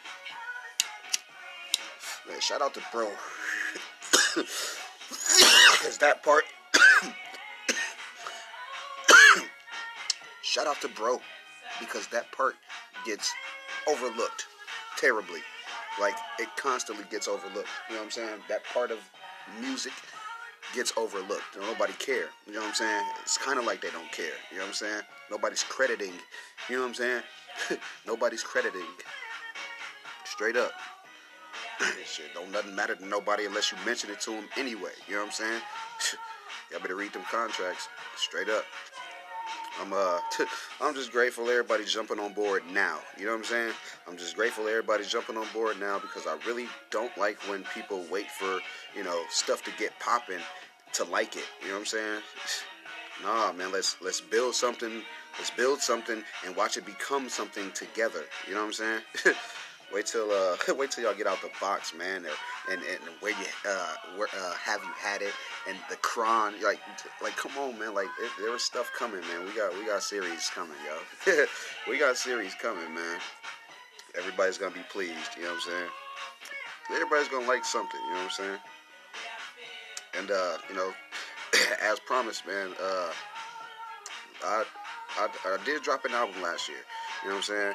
Man, 2.30 2.42
shout 2.42 2.64
out 2.64 2.74
to 2.74 2.82
bro. 2.92 3.12
Cause 5.84 6.00
that 6.00 6.24
part 6.24 6.46
Shout 10.56 10.68
out 10.68 10.80
to 10.82 10.88
Bro 10.88 11.20
because 11.80 12.08
that 12.08 12.32
part 12.32 12.56
gets 13.06 13.34
overlooked 13.90 14.46
terribly. 14.98 15.42
Like 16.00 16.16
it 16.40 16.50
constantly 16.58 17.06
gets 17.10 17.28
overlooked. 17.28 17.70
You 17.90 17.96
know 17.96 18.02
what 18.02 18.06
I'm 18.06 18.12
saying? 18.12 18.40
That 18.50 18.64
part 18.66 18.92
of 18.92 19.00
music 19.62 19.94
gets 20.74 20.94
overlooked. 20.98 21.44
Nobody 21.60 21.94
care. 21.94 22.30
You 22.48 22.54
know 22.54 22.60
what 22.62 22.70
I'm 22.70 22.74
saying? 22.76 23.04
It's 23.22 23.38
kind 23.38 23.60
of 23.60 23.66
like 23.66 23.82
they 23.82 23.92
don't 23.92 24.12
care. 24.12 24.26
You 24.52 24.58
know 24.58 24.64
what 24.64 24.70
I'm 24.70 24.74
saying? 24.74 25.02
Nobody's 25.30 25.64
crediting. 25.64 26.14
You 26.70 26.78
know 26.78 26.82
what 26.82 26.90
I'm 26.90 26.94
saying? 26.96 27.22
Nobody's 28.08 28.44
crediting. 28.44 28.82
Straight 30.26 30.58
up. 30.58 30.72
Shit, 32.06 32.34
don't 32.34 32.52
nothing 32.52 32.76
matter 32.76 32.96
to 32.96 33.06
nobody 33.06 33.46
unless 33.46 33.72
you 33.72 33.78
mention 33.86 34.10
it 34.10 34.20
to 34.22 34.32
them 34.32 34.46
anyway. 34.58 34.92
You 35.08 35.16
know 35.16 35.22
what 35.22 35.28
I'm 35.28 35.32
saying? 35.34 35.62
Y'all 36.72 36.80
better 36.80 36.96
read 36.96 37.14
them 37.14 37.24
contracts. 37.30 37.88
Straight 38.18 38.50
up. 38.50 38.66
I'm 39.82 39.94
uh 39.94 40.20
I'm 40.82 40.94
just 40.94 41.12
grateful 41.12 41.50
everybody's 41.50 41.94
jumping 41.94 42.20
on 42.20 42.34
board 42.34 42.64
now. 42.72 43.00
You 43.18 43.26
know 43.26 43.32
what 43.32 43.40
I'm 43.40 43.44
saying? 43.46 43.74
I'm 44.08 44.18
just 44.18 44.36
grateful 44.36 44.68
everybody's 44.68 45.10
jumping 45.10 45.38
on 45.38 45.48
board 45.54 45.80
now 45.80 46.00
because 46.00 46.28
I 46.28 46.38
really 46.48 46.68
don't 46.92 47.16
like 47.18 47.38
when 47.50 47.64
people 47.74 48.06
wait 48.12 48.30
for, 48.32 48.60
you 48.96 49.04
know, 49.04 49.22
stuff 49.30 49.64
to 49.64 49.72
get 49.78 49.98
popping 50.00 50.40
to 50.94 51.04
like 51.06 51.36
it. 51.36 51.46
You 51.62 51.70
know 51.70 51.74
what 51.76 51.80
I'm 51.82 51.86
saying? 51.86 52.22
Nah, 53.24 53.54
man, 53.54 53.72
let's 53.72 53.96
let's 54.02 54.20
build 54.20 54.56
something. 54.56 55.02
Let's 55.38 55.50
build 55.50 55.80
something 55.80 56.22
and 56.46 56.54
watch 56.54 56.76
it 56.76 56.86
become 56.86 57.30
something 57.30 57.72
together. 57.72 58.24
You 58.46 58.56
know 58.56 58.60
what 58.60 58.66
I'm 58.68 58.74
saying? 58.74 59.02
Wait 59.96 60.06
till 60.06 60.30
uh, 60.30 60.58
wait 60.76 60.92
till 60.92 61.06
y'all 61.06 61.14
get 61.14 61.26
out 61.26 61.42
the 61.42 61.50
box, 61.62 61.94
man, 61.96 62.26
and 62.70 62.82
and 62.82 63.02
where 63.22 63.32
you 63.32 63.46
uh, 63.66 63.94
where 64.18 64.28
uh, 64.38 64.54
have 64.56 64.84
you 64.84 64.92
had 65.00 65.22
it, 65.22 65.32
and 65.70 65.78
the 65.90 65.96
cron, 65.96 66.54
like 66.62 66.82
like 67.24 67.38
come 67.38 67.54
on, 67.58 67.80
man, 67.80 67.94
like 67.94 68.10
it, 68.22 68.30
there 68.38 68.52
was 68.52 68.62
stuff 68.62 68.92
coming, 68.94 69.22
man. 69.22 69.46
We 69.46 69.56
got 69.56 69.74
we 69.80 69.86
got 69.86 70.04
series 70.04 70.50
coming, 70.50 70.76
yo. 70.86 71.46
we 71.90 71.98
got 71.98 72.18
series 72.18 72.54
coming, 72.56 72.94
man. 72.94 73.20
Everybody's 74.18 74.58
gonna 74.58 74.76
be 74.76 74.84
pleased, 74.90 75.16
you 75.38 75.44
know 75.44 75.52
what 75.52 75.56
I'm 75.56 75.62
saying? 75.62 75.90
Everybody's 76.92 77.30
gonna 77.30 77.48
like 77.48 77.64
something, 77.64 78.00
you 78.08 78.16
know 78.16 78.18
what 78.18 78.24
I'm 78.24 78.30
saying? 78.32 78.60
And 80.20 80.32
uh, 80.32 80.58
you 80.68 80.76
know, 80.76 80.94
as 81.82 82.02
promised, 82.02 82.46
man, 82.46 82.72
uh, 82.84 83.12
I, 84.44 84.64
I 85.20 85.28
I 85.46 85.58
did 85.64 85.84
drop 85.84 86.04
an 86.04 86.12
album 86.12 86.42
last 86.42 86.68
year, 86.68 86.84
you 87.24 87.30
know 87.30 87.36
what 87.36 87.50
I'm 87.50 87.56
saying? 87.56 87.74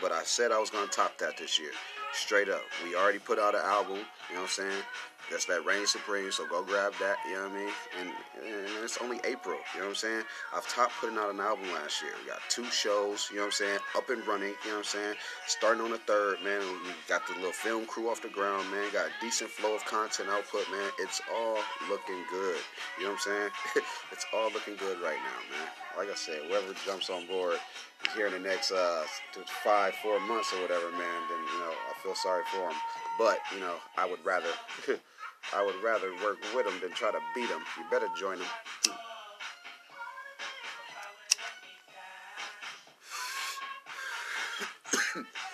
But 0.00 0.12
I 0.12 0.22
said 0.24 0.52
I 0.52 0.58
was 0.58 0.70
gonna 0.70 0.86
top 0.86 1.18
that 1.18 1.36
this 1.36 1.58
year. 1.58 1.70
Straight 2.12 2.48
up. 2.48 2.62
We 2.84 2.94
already 2.94 3.18
put 3.18 3.38
out 3.38 3.54
an 3.54 3.62
album, 3.64 3.96
you 4.28 4.34
know 4.34 4.42
what 4.42 4.42
I'm 4.42 4.48
saying? 4.48 4.82
That's 5.30 5.46
that 5.46 5.64
Reign 5.64 5.86
Supreme, 5.86 6.30
so 6.30 6.46
go 6.46 6.62
grab 6.62 6.92
that, 7.00 7.16
you 7.26 7.34
know 7.34 7.48
what 7.48 7.52
I 7.52 7.56
mean? 7.56 7.72
And, 8.00 8.08
and, 8.44 8.84
it's 8.84 8.98
only 9.00 9.16
April, 9.24 9.56
you 9.72 9.80
know 9.80 9.86
what 9.86 9.90
I'm 9.90 9.94
saying? 9.94 10.22
I've 10.54 10.68
topped 10.68 10.92
putting 11.00 11.16
out 11.16 11.32
an 11.32 11.40
album 11.40 11.72
last 11.72 12.02
year. 12.02 12.12
We 12.20 12.28
got 12.28 12.40
two 12.50 12.64
shows, 12.66 13.28
you 13.30 13.36
know 13.36 13.48
what 13.48 13.56
I'm 13.56 13.64
saying? 13.64 13.78
Up 13.96 14.10
and 14.10 14.26
running, 14.26 14.52
you 14.64 14.70
know 14.70 14.82
what 14.82 14.92
I'm 14.92 14.92
saying? 14.92 15.14
Starting 15.46 15.80
on 15.80 15.90
the 15.90 16.02
third, 16.04 16.42
man. 16.44 16.60
We 16.60 16.90
got 17.08 17.26
the 17.26 17.34
little 17.34 17.52
film 17.52 17.86
crew 17.86 18.10
off 18.10 18.20
the 18.20 18.28
ground, 18.28 18.70
man. 18.70 18.92
Got 18.92 19.06
a 19.06 19.14
decent 19.22 19.48
flow 19.48 19.74
of 19.74 19.84
content 19.86 20.28
output, 20.28 20.68
man. 20.70 20.90
It's 20.98 21.22
all 21.32 21.58
looking 21.88 22.20
good, 22.28 22.60
you 22.98 23.04
know 23.04 23.16
what 23.16 23.24
I'm 23.24 23.32
saying? 23.32 23.50
it's 24.12 24.26
all 24.34 24.52
looking 24.52 24.76
good 24.76 25.00
right 25.00 25.22
now, 25.22 25.38
man. 25.48 25.68
Like 25.96 26.10
I 26.10 26.14
said, 26.14 26.40
whoever 26.48 26.74
jumps 26.86 27.10
on 27.10 27.26
board 27.26 27.58
here 28.16 28.26
in 28.26 28.32
the 28.32 28.38
next 28.38 28.72
uh, 28.72 29.04
five, 29.62 29.94
four 30.02 30.18
months 30.20 30.52
or 30.52 30.62
whatever, 30.62 30.90
man, 30.92 31.22
then, 31.28 31.38
you 31.38 31.58
know, 31.60 31.72
I 31.90 32.02
feel 32.02 32.14
sorry 32.14 32.42
for 32.50 32.68
them. 32.68 32.78
But, 33.18 33.38
you 33.54 33.60
know, 33.60 33.76
I 33.96 34.08
would 34.08 34.24
rather... 34.24 34.48
I 35.54 35.64
would 35.64 35.74
rather 35.82 36.12
work 36.22 36.38
with 36.54 36.66
them 36.66 36.78
than 36.80 36.92
try 36.92 37.10
to 37.10 37.18
beat 37.34 37.48
them. 37.48 37.62
You 37.76 37.84
better 37.90 38.06
join 38.16 38.38
them. 38.38 38.46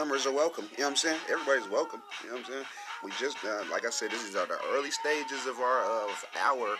newcomers 0.00 0.26
are 0.26 0.32
welcome. 0.32 0.64
You 0.72 0.78
know 0.78 0.84
what 0.84 0.90
I'm 0.90 0.96
saying? 0.96 1.20
Everybody's 1.30 1.68
welcome. 1.70 2.00
You 2.22 2.30
know 2.30 2.36
what 2.36 2.46
I'm 2.46 2.52
saying? 2.52 2.64
We 3.04 3.10
just, 3.20 3.36
uh, 3.44 3.64
like 3.70 3.84
I 3.86 3.90
said, 3.90 4.10
this 4.10 4.24
is 4.24 4.32
the 4.32 4.46
early 4.72 4.90
stages 4.90 5.46
of 5.46 5.58
our 5.58 5.84
of 5.84 6.24
our 6.40 6.76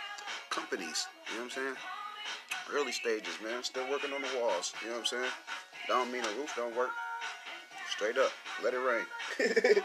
companies. 0.48 1.06
You 1.28 1.38
know 1.38 1.44
what 1.44 1.52
I'm 1.56 1.62
saying? 1.62 1.76
Early 2.72 2.92
stages, 2.92 3.34
man. 3.44 3.62
Still 3.62 3.90
working 3.90 4.14
on 4.14 4.22
the 4.22 4.28
walls. 4.40 4.72
You 4.82 4.88
know 4.88 4.94
what 4.94 5.00
I'm 5.00 5.06
saying? 5.06 5.30
Don't 5.86 6.10
mean 6.10 6.22
the 6.22 6.30
roof 6.30 6.54
don't 6.56 6.74
work. 6.74 6.92
Straight 7.90 8.16
up. 8.16 8.32
Let 8.64 8.72
it 8.72 8.78
rain. 8.78 9.04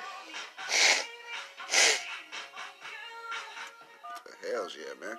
Hells 4.53 4.77
yeah, 4.79 4.93
man. 5.05 5.17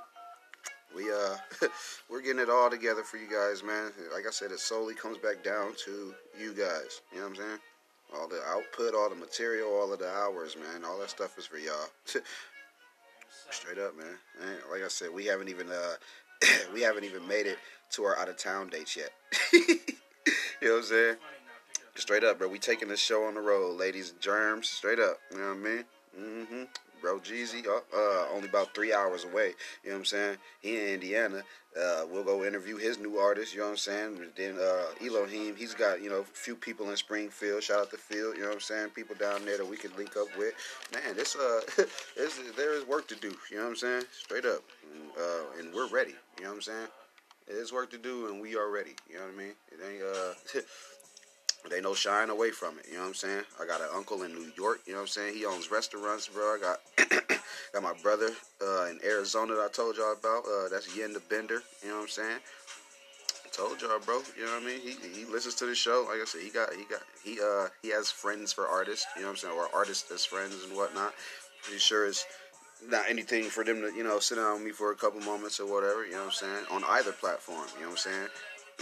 We 0.94 1.12
uh 1.12 1.36
we're 2.08 2.22
getting 2.22 2.40
it 2.40 2.48
all 2.48 2.70
together 2.70 3.02
for 3.02 3.18
you 3.18 3.28
guys, 3.28 3.62
man. 3.62 3.92
Like 4.14 4.24
I 4.26 4.30
said, 4.30 4.52
it 4.52 4.60
solely 4.60 4.94
comes 4.94 5.18
back 5.18 5.44
down 5.44 5.74
to 5.84 6.14
you 6.40 6.54
guys. 6.54 7.02
You 7.12 7.18
know 7.18 7.24
what 7.24 7.30
I'm 7.30 7.36
saying? 7.36 7.58
All 8.14 8.28
the 8.28 8.40
output, 8.46 8.94
all 8.94 9.10
the 9.10 9.16
material, 9.16 9.68
all 9.68 9.92
of 9.92 9.98
the 9.98 10.08
hours, 10.08 10.56
man. 10.56 10.84
All 10.84 10.98
that 11.00 11.10
stuff 11.10 11.38
is 11.38 11.46
for 11.46 11.58
y'all. 11.58 11.74
Straight 13.50 13.78
up, 13.78 13.96
man. 13.96 14.16
Like 14.70 14.82
I 14.84 14.88
said, 14.88 15.08
we 15.12 15.26
haven't 15.26 15.48
even 15.48 15.68
uh, 15.70 15.94
we 16.74 16.82
haven't 16.82 17.04
even 17.04 17.26
made 17.26 17.46
it 17.46 17.58
to 17.92 18.04
our 18.04 18.18
out 18.18 18.28
of 18.28 18.36
town 18.36 18.68
dates 18.68 18.96
yet. 18.96 19.10
you 19.52 19.78
know 20.62 20.70
what 20.70 20.78
I'm 20.78 20.82
saying? 20.84 21.16
Straight 21.94 22.24
up, 22.24 22.38
bro. 22.38 22.48
We 22.48 22.58
taking 22.58 22.88
this 22.88 23.00
show 23.00 23.24
on 23.24 23.34
the 23.34 23.40
road, 23.40 23.78
ladies 23.78 24.10
and 24.10 24.20
germs. 24.20 24.68
Straight 24.68 24.98
up. 24.98 25.18
You 25.30 25.38
know 25.38 25.48
what 25.48 25.56
I 25.56 25.60
mean? 25.60 25.84
Mm-hmm. 26.18 26.62
Bro. 27.06 27.20
Jeezy, 27.20 27.64
uh, 27.68 27.80
uh, 27.96 28.26
only 28.34 28.48
about 28.48 28.74
three 28.74 28.92
hours 28.92 29.22
away. 29.22 29.54
You 29.84 29.90
know 29.90 29.94
what 29.94 29.98
I'm 29.98 30.04
saying? 30.06 30.36
He 30.60 30.76
in 30.76 30.88
Indiana. 30.94 31.42
Uh, 31.80 32.04
we'll 32.10 32.24
go 32.24 32.44
interview 32.44 32.76
his 32.78 32.98
new 32.98 33.18
artist. 33.18 33.54
You 33.54 33.60
know 33.60 33.66
what 33.66 33.72
I'm 33.72 33.76
saying? 33.76 34.18
Then 34.36 34.56
uh, 34.58 34.86
Elohim, 35.06 35.54
he's 35.54 35.72
got 35.72 36.02
you 36.02 36.10
know 36.10 36.20
a 36.20 36.24
few 36.24 36.56
people 36.56 36.90
in 36.90 36.96
Springfield. 36.96 37.62
Shout 37.62 37.78
out 37.78 37.90
to 37.92 37.96
Field. 37.96 38.34
You 38.34 38.42
know 38.42 38.48
what 38.48 38.54
I'm 38.54 38.60
saying? 38.60 38.88
People 38.90 39.14
down 39.14 39.44
there 39.44 39.56
that 39.58 39.68
we 39.68 39.76
can 39.76 39.92
link 39.96 40.16
up 40.16 40.26
with. 40.36 40.52
Man, 40.92 41.14
this 41.14 41.36
uh, 41.36 41.60
this, 42.16 42.40
there 42.56 42.72
is 42.74 42.84
work 42.88 43.06
to 43.08 43.14
do. 43.14 43.32
You 43.52 43.58
know 43.58 43.64
what 43.64 43.70
I'm 43.70 43.76
saying? 43.76 44.04
Straight 44.10 44.46
up, 44.46 44.64
uh, 45.16 45.60
and 45.60 45.72
we're 45.72 45.88
ready. 45.88 46.14
You 46.38 46.44
know 46.44 46.50
what 46.50 46.56
I'm 46.56 46.62
saying? 46.62 46.88
There's 47.46 47.72
work 47.72 47.90
to 47.92 47.98
do, 47.98 48.26
and 48.28 48.40
we 48.40 48.56
are 48.56 48.68
ready. 48.68 48.96
You 49.08 49.16
know 49.16 49.26
what 49.26 49.34
I 49.34 49.38
mean? 49.38 49.54
It 49.70 49.78
ain't 49.86 50.02
uh. 50.02 50.60
They 51.70 51.80
no 51.80 51.94
shying 51.94 52.30
away 52.30 52.50
from 52.50 52.78
it. 52.78 52.86
You 52.88 52.94
know 52.94 53.02
what 53.02 53.08
I'm 53.08 53.14
saying? 53.14 53.42
I 53.60 53.66
got 53.66 53.80
an 53.80 53.88
uncle 53.94 54.22
in 54.22 54.34
New 54.34 54.50
York. 54.56 54.80
You 54.86 54.92
know 54.92 55.00
what 55.00 55.02
I'm 55.02 55.08
saying? 55.08 55.34
He 55.34 55.44
owns 55.44 55.70
restaurants, 55.70 56.28
bro. 56.28 56.56
I 56.56 56.58
got 56.60 57.40
got 57.72 57.82
my 57.82 57.94
brother 58.02 58.30
uh, 58.62 58.86
in 58.86 59.00
Arizona 59.04 59.54
that 59.54 59.62
I 59.62 59.68
told 59.68 59.96
y'all 59.96 60.12
about. 60.12 60.44
Uh, 60.44 60.68
that's 60.68 60.96
Yen 60.96 61.12
the 61.12 61.20
Bender. 61.20 61.62
You 61.82 61.88
know 61.90 61.96
what 61.96 62.02
I'm 62.02 62.08
saying? 62.08 62.38
I 63.44 63.48
told 63.50 63.80
y'all, 63.80 63.98
bro. 63.98 64.20
You 64.36 64.44
know 64.44 64.52
what 64.52 64.62
I 64.62 64.66
mean? 64.66 64.80
He 64.80 65.20
he 65.20 65.24
listens 65.24 65.54
to 65.56 65.66
the 65.66 65.74
show. 65.74 66.06
Like 66.08 66.20
I 66.20 66.24
said, 66.24 66.42
he 66.42 66.50
got 66.50 66.72
he 66.74 66.84
got 66.84 67.02
he 67.24 67.40
uh 67.40 67.68
he 67.82 67.90
has 67.90 68.10
friends 68.10 68.52
for 68.52 68.66
artists. 68.66 69.06
You 69.16 69.22
know 69.22 69.28
what 69.28 69.32
I'm 69.32 69.36
saying? 69.38 69.54
Or 69.54 69.68
artists 69.74 70.10
as 70.10 70.24
friends 70.24 70.54
and 70.64 70.76
whatnot. 70.76 71.14
Pretty 71.62 71.80
sure 71.80 72.06
it's 72.06 72.26
not 72.88 73.04
anything 73.08 73.44
for 73.44 73.64
them 73.64 73.80
to 73.80 73.92
you 73.94 74.04
know 74.04 74.18
sit 74.18 74.36
down 74.36 74.54
with 74.54 74.64
me 74.64 74.70
for 74.70 74.92
a 74.92 74.96
couple 74.96 75.20
moments 75.20 75.60
or 75.60 75.66
whatever. 75.66 76.04
You 76.04 76.12
know 76.12 76.18
what 76.18 76.26
I'm 76.26 76.32
saying? 76.32 76.64
On 76.70 76.84
either 76.84 77.12
platform. 77.12 77.66
You 77.74 77.82
know 77.82 77.90
what 77.90 78.06
I'm 78.06 78.12
saying? 78.12 78.28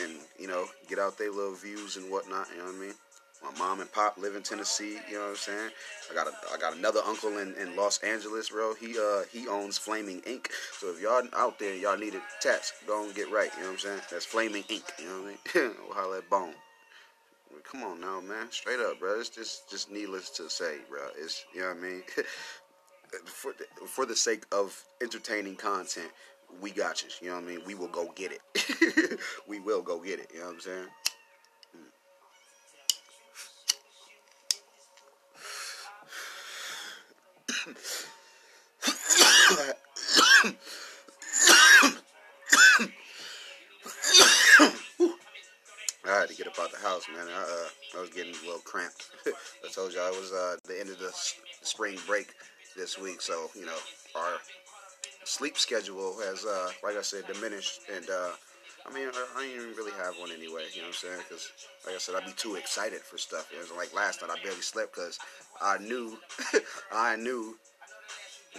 And 0.01 0.13
you 0.39 0.47
know 0.47 0.67
get 0.89 0.99
out 0.99 1.19
their 1.19 1.31
little 1.31 1.55
views 1.55 1.97
and 1.97 2.11
whatnot. 2.11 2.49
You 2.53 2.59
know 2.59 2.65
what 2.67 2.75
I 2.75 2.79
mean? 2.79 2.95
My 3.43 3.59
mom 3.59 3.81
and 3.81 3.93
pop 3.93 4.17
live 4.17 4.37
in 4.37 4.43
Tennessee. 4.43 4.99
You 5.09 5.17
know 5.17 5.25
what 5.25 5.31
I'm 5.31 5.37
saying? 5.37 5.71
I 6.11 6.15
got 6.15 6.27
a 6.27 6.33
I 6.53 6.59
got 6.59 6.77
another 6.77 7.01
uncle 7.05 7.39
in, 7.39 7.55
in 7.55 7.77
Los 7.77 7.99
Angeles, 7.99 8.51
bro. 8.51 8.75
He 8.75 8.99
uh 8.99 9.23
he 9.33 9.49
owns 9.49 9.77
Flaming 9.79 10.23
Ink. 10.27 10.51
So 10.79 10.91
if 10.91 11.01
y'all 11.01 11.23
out 11.37 11.59
there, 11.59 11.75
y'all 11.75 11.99
need 11.99 12.15
it 12.15 12.23
tats, 12.41 12.73
go 12.87 13.05
and 13.05 13.15
get 13.15 13.31
right. 13.31 13.51
You 13.57 13.63
know 13.63 13.69
what 13.69 13.73
I'm 13.75 13.79
saying? 13.79 14.01
That's 14.11 14.25
Flaming 14.25 14.65
Ink. 14.69 14.85
You 14.99 15.07
know 15.07 15.23
what 15.23 15.37
I 15.55 15.59
mean? 15.59 15.75
holler 15.93 16.19
at 16.19 16.31
Bone. 16.31 16.55
Come 17.71 17.83
on 17.83 18.01
now, 18.01 18.21
man. 18.21 18.51
Straight 18.51 18.81
up, 18.81 18.99
bro. 19.01 19.19
It's 19.21 19.29
just 19.29 19.71
just 19.71 19.91
needless 19.91 20.31
to 20.31 20.49
say, 20.49 20.79
bro. 20.89 21.01
It's 21.19 21.45
you 21.55 21.61
know 21.61 21.69
what 21.69 21.77
I 21.77 21.81
mean. 21.81 22.03
for 23.25 23.53
for 23.87 24.07
the 24.07 24.17
sake 24.17 24.45
of 24.53 24.83
entertaining 25.03 25.57
content, 25.57 26.11
we 26.61 26.71
got 26.71 27.03
you. 27.03 27.09
You 27.21 27.29
know 27.29 27.37
what 27.37 27.45
I 27.45 27.49
mean? 27.49 27.61
We 27.67 27.75
will 27.75 27.89
go 27.89 28.11
get 28.15 28.33
it. 28.33 28.41
we 29.49 29.61
will 29.61 29.83
go 29.83 30.01
get 30.01 30.21
it. 30.21 30.31
You 30.33 30.41
know 30.41 30.47
what 30.47 30.55
I'm 30.55 30.61
saying? 30.61 30.87
I 46.07 46.21
had 46.21 46.29
to 46.29 46.37
get 46.37 46.47
up 46.47 46.59
out 46.61 46.71
the 46.71 46.79
house, 46.79 47.09
man. 47.09 47.27
I, 47.27 47.43
uh, 47.43 47.99
I 47.99 48.01
was 48.01 48.11
getting 48.11 48.35
a 48.35 48.47
little 48.47 48.61
cramped. 48.61 49.11
I 49.27 49.33
told 49.73 49.95
y'all 49.95 50.13
it 50.13 50.21
was 50.21 50.33
uh, 50.33 50.57
the 50.67 50.79
end 50.79 50.91
of 50.91 50.99
the 50.99 51.11
spring 51.63 51.99
break 52.07 52.35
this 52.77 52.99
week, 52.99 53.23
so 53.23 53.51
you 53.55 53.65
know 53.65 53.79
our 54.15 54.39
sleep 55.25 55.59
schedule 55.59 56.17
has, 56.25 56.45
uh, 56.45 56.71
like 56.83 56.97
I 56.97 57.03
said, 57.03 57.27
diminished. 57.27 57.81
And 57.95 58.09
uh, 58.09 58.31
I 58.87 58.95
mean, 58.95 59.09
I, 59.09 59.27
I 59.37 59.47
even 59.55 59.75
really 59.77 59.93
have 59.93 60.15
one 60.19 60.31
anyway. 60.31 60.65
You 60.73 60.83
know 60.83 60.89
what 60.89 61.01
I'm 61.05 61.09
saying? 61.09 61.21
Because, 61.29 61.53
like 61.87 61.95
I 61.95 61.99
said, 61.99 62.15
I'd 62.15 62.27
be 62.27 62.33
too 62.33 62.57
excited 62.57 63.01
for 63.01 63.19
stuff. 63.19 63.51
It 63.53 63.59
was 63.59 63.71
like 63.77 63.95
last 63.95 64.23
night, 64.23 64.31
I 64.31 64.43
barely 64.43 64.61
slept 64.61 64.95
because 64.95 65.19
I 65.61 65.79
knew, 65.79 66.19
I 66.93 67.17
knew 67.17 67.57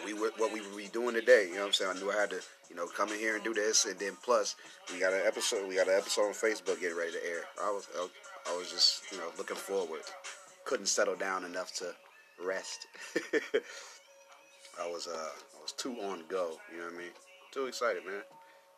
we 0.05 0.13
would, 0.13 0.33
what 0.37 0.51
we 0.51 0.61
would 0.61 0.77
be 0.77 0.87
doing 0.87 1.15
today. 1.15 1.47
You 1.47 1.55
know 1.55 1.61
what 1.61 1.67
I'm 1.67 1.73
saying? 1.73 1.91
I 1.95 1.99
knew 1.99 2.11
I 2.11 2.19
had 2.19 2.31
to, 2.31 2.41
you 2.69 2.75
know, 2.75 2.87
come 2.87 3.09
in 3.09 3.19
here 3.19 3.35
and 3.35 3.43
do 3.43 3.53
this, 3.53 3.85
and 3.85 3.97
then 3.99 4.17
plus 4.23 4.55
we 4.91 4.99
got 4.99 5.13
an 5.13 5.21
episode. 5.25 5.69
We 5.69 5.75
got 5.75 5.87
an 5.87 5.97
episode 5.97 6.27
on 6.27 6.33
Facebook 6.33 6.81
getting 6.81 6.97
ready 6.97 7.11
to 7.11 7.25
air. 7.25 7.43
I 7.61 7.69
was, 7.69 7.87
I 7.95 8.57
was 8.57 8.71
just, 8.71 9.03
you 9.11 9.17
know, 9.19 9.29
looking 9.37 9.57
forward. 9.57 10.01
Couldn't 10.65 10.87
settle 10.87 11.15
down 11.15 11.45
enough 11.45 11.73
to 11.75 11.93
rest. 12.43 12.87
I 14.81 14.87
was, 14.89 15.07
uh, 15.07 15.29
was 15.65 15.71
too 15.71 15.99
on 16.01 16.21
go. 16.29 16.51
You 16.71 16.77
know 16.77 16.85
what 16.85 16.93
I 16.93 16.97
mean? 16.97 17.11
Too 17.51 17.65
excited, 17.65 18.05
man. 18.05 18.21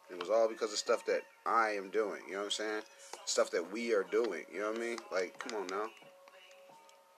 It 0.10 0.18
was 0.18 0.30
all 0.30 0.48
because 0.48 0.72
of 0.72 0.78
stuff 0.78 1.06
that 1.08 1.24
I 1.46 1.72
am 1.72 1.90
doing. 1.90 2.22
You 2.26 2.34
know 2.34 2.40
what 2.40 2.46
I'm 2.46 2.52
saying? 2.52 2.82
Stuff 3.26 3.52
that 3.52 3.74
we 3.74 3.94
are 3.94 4.06
doing. 4.10 4.44
You 4.52 4.62
know 4.62 4.72
what 4.72 4.78
I 4.78 4.82
mean? 4.82 4.98
Like, 5.12 5.38
come 5.38 5.60
on 5.60 5.68
now. 5.68 5.88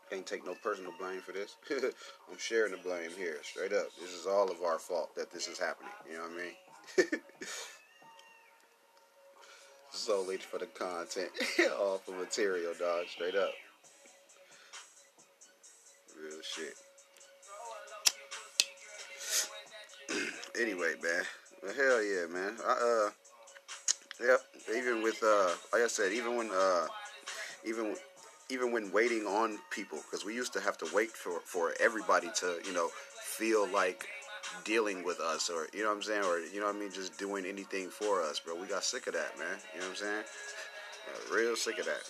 Can't 0.10 0.26
take 0.26 0.44
no 0.44 0.56
personal 0.64 0.92
blame 1.00 1.22
for 1.22 1.34
this. 1.34 1.56
I'm 1.72 2.38
sharing 2.40 2.72
the 2.72 2.80
blame 2.80 3.12
here, 3.16 3.38
straight 3.44 3.74
up. 3.74 3.90
This 4.02 4.12
is 4.12 4.26
all 4.26 4.50
of 4.50 4.64
our 4.64 4.80
fault 4.80 5.16
that 5.16 5.32
this 5.32 5.48
is 5.48 5.60
happening. 5.60 5.92
You 6.10 6.18
know 6.18 6.24
what 6.24 6.32
I 6.32 7.06
mean? 7.12 7.22
Solely 9.92 10.38
for 10.38 10.58
the 10.58 10.66
content, 10.66 11.30
all 11.80 12.00
for 12.00 12.14
material, 12.14 12.74
dog. 12.80 13.06
Straight 13.08 13.36
up. 13.36 13.52
Real 16.20 16.42
shit. 16.42 16.74
Anyway, 20.60 20.94
man. 21.02 21.24
Well, 21.64 21.74
hell 21.74 22.04
yeah, 22.04 22.26
man. 22.28 22.56
I, 22.66 22.72
uh, 22.72 23.10
yep. 24.26 24.40
Even 24.76 25.02
with, 25.02 25.22
uh, 25.24 25.50
like 25.74 25.84
I 25.84 25.88
said, 25.88 26.12
even 26.14 26.36
when, 26.36 26.50
uh, 26.52 26.88
even, 27.66 27.96
even 28.50 28.72
when 28.72 28.92
waiting 28.92 29.26
on 29.26 29.60
people, 29.72 30.00
because 30.10 30.26
we 30.26 30.34
used 30.34 30.54
to 30.54 30.60
have 30.60 30.78
to 30.80 30.88
wait 30.94 31.12
for 31.12 31.40
for 31.42 31.74
everybody 31.80 32.30
to, 32.36 32.60
you 32.66 32.74
know, 32.74 32.90
feel 33.22 33.68
like 33.70 34.08
dealing 34.64 35.04
with 35.04 35.20
us, 35.20 35.50
or 35.50 35.68
you 35.74 35.84
know 35.84 35.90
what 35.90 35.98
I'm 35.98 36.04
saying, 36.04 36.24
or 36.24 36.40
you 36.40 36.60
know 36.60 36.68
what 36.68 36.76
I 36.76 36.80
mean, 36.80 36.92
just 36.92 37.18
doing 37.18 37.46
anything 37.46 37.90
for 37.90 38.22
us, 38.22 38.40
bro. 38.40 38.56
We 38.56 38.68
got 38.68 38.84
sick 38.84 39.08
of 39.08 39.14
that, 39.14 39.38
man. 39.38 39.58
You 39.74 39.82
know 39.82 39.88
what 39.88 39.92
I'm 39.92 39.96
saying? 39.98 40.24
Real 41.34 41.56
sick 41.56 41.80
of 41.80 41.86
that. 41.86 42.02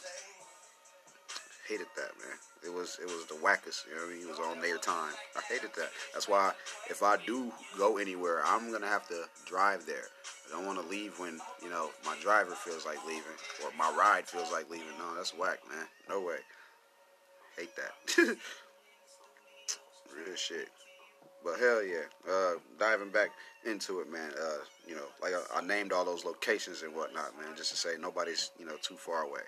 Hated 1.67 1.87
that, 1.95 2.11
man. 2.17 2.37
It 2.65 2.73
was 2.73 2.97
it 3.01 3.05
was 3.05 3.25
the 3.27 3.35
wackest. 3.35 3.87
You 3.87 3.95
know 3.95 4.01
what 4.01 4.11
I 4.11 4.13
mean? 4.13 4.21
It 4.23 4.29
was 4.29 4.39
on 4.39 4.61
their 4.61 4.77
time. 4.77 5.13
I 5.35 5.41
hated 5.41 5.71
that. 5.77 5.89
That's 6.13 6.27
why 6.27 6.51
if 6.89 7.01
I 7.03 7.17
do 7.25 7.51
go 7.77 7.97
anywhere, 7.97 8.41
I'm 8.45 8.71
gonna 8.71 8.87
have 8.87 9.07
to 9.07 9.23
drive 9.45 9.85
there. 9.85 10.05
I 10.47 10.57
don't 10.57 10.65
want 10.65 10.81
to 10.81 10.87
leave 10.87 11.17
when 11.19 11.39
you 11.61 11.69
know 11.69 11.89
my 12.05 12.15
driver 12.21 12.51
feels 12.51 12.85
like 12.85 13.05
leaving 13.05 13.37
or 13.63 13.71
my 13.77 13.93
ride 13.97 14.25
feels 14.27 14.51
like 14.51 14.69
leaving. 14.69 14.97
No, 14.97 15.15
that's 15.15 15.33
whack, 15.37 15.59
man. 15.69 15.85
No 16.09 16.21
way. 16.21 16.37
Hate 17.57 17.75
that. 17.75 17.93
Real 20.15 20.35
shit. 20.35 20.69
But 21.43 21.59
hell 21.59 21.83
yeah, 21.83 22.03
uh, 22.29 22.53
diving 22.77 23.11
back 23.11 23.29
into 23.65 24.01
it, 24.01 24.11
man. 24.11 24.31
Uh, 24.41 24.57
you 24.85 24.95
know, 24.95 25.05
like 25.21 25.33
I, 25.33 25.59
I, 25.59 25.61
named 25.61 25.93
all 25.93 26.03
those 26.03 26.25
locations 26.25 26.81
and 26.81 26.93
whatnot, 26.93 27.37
man, 27.37 27.55
just 27.55 27.71
to 27.71 27.77
say 27.77 27.91
nobody's 27.99 28.51
you 28.59 28.65
know 28.65 28.75
too 28.81 28.95
far 28.95 29.23
away. 29.23 29.41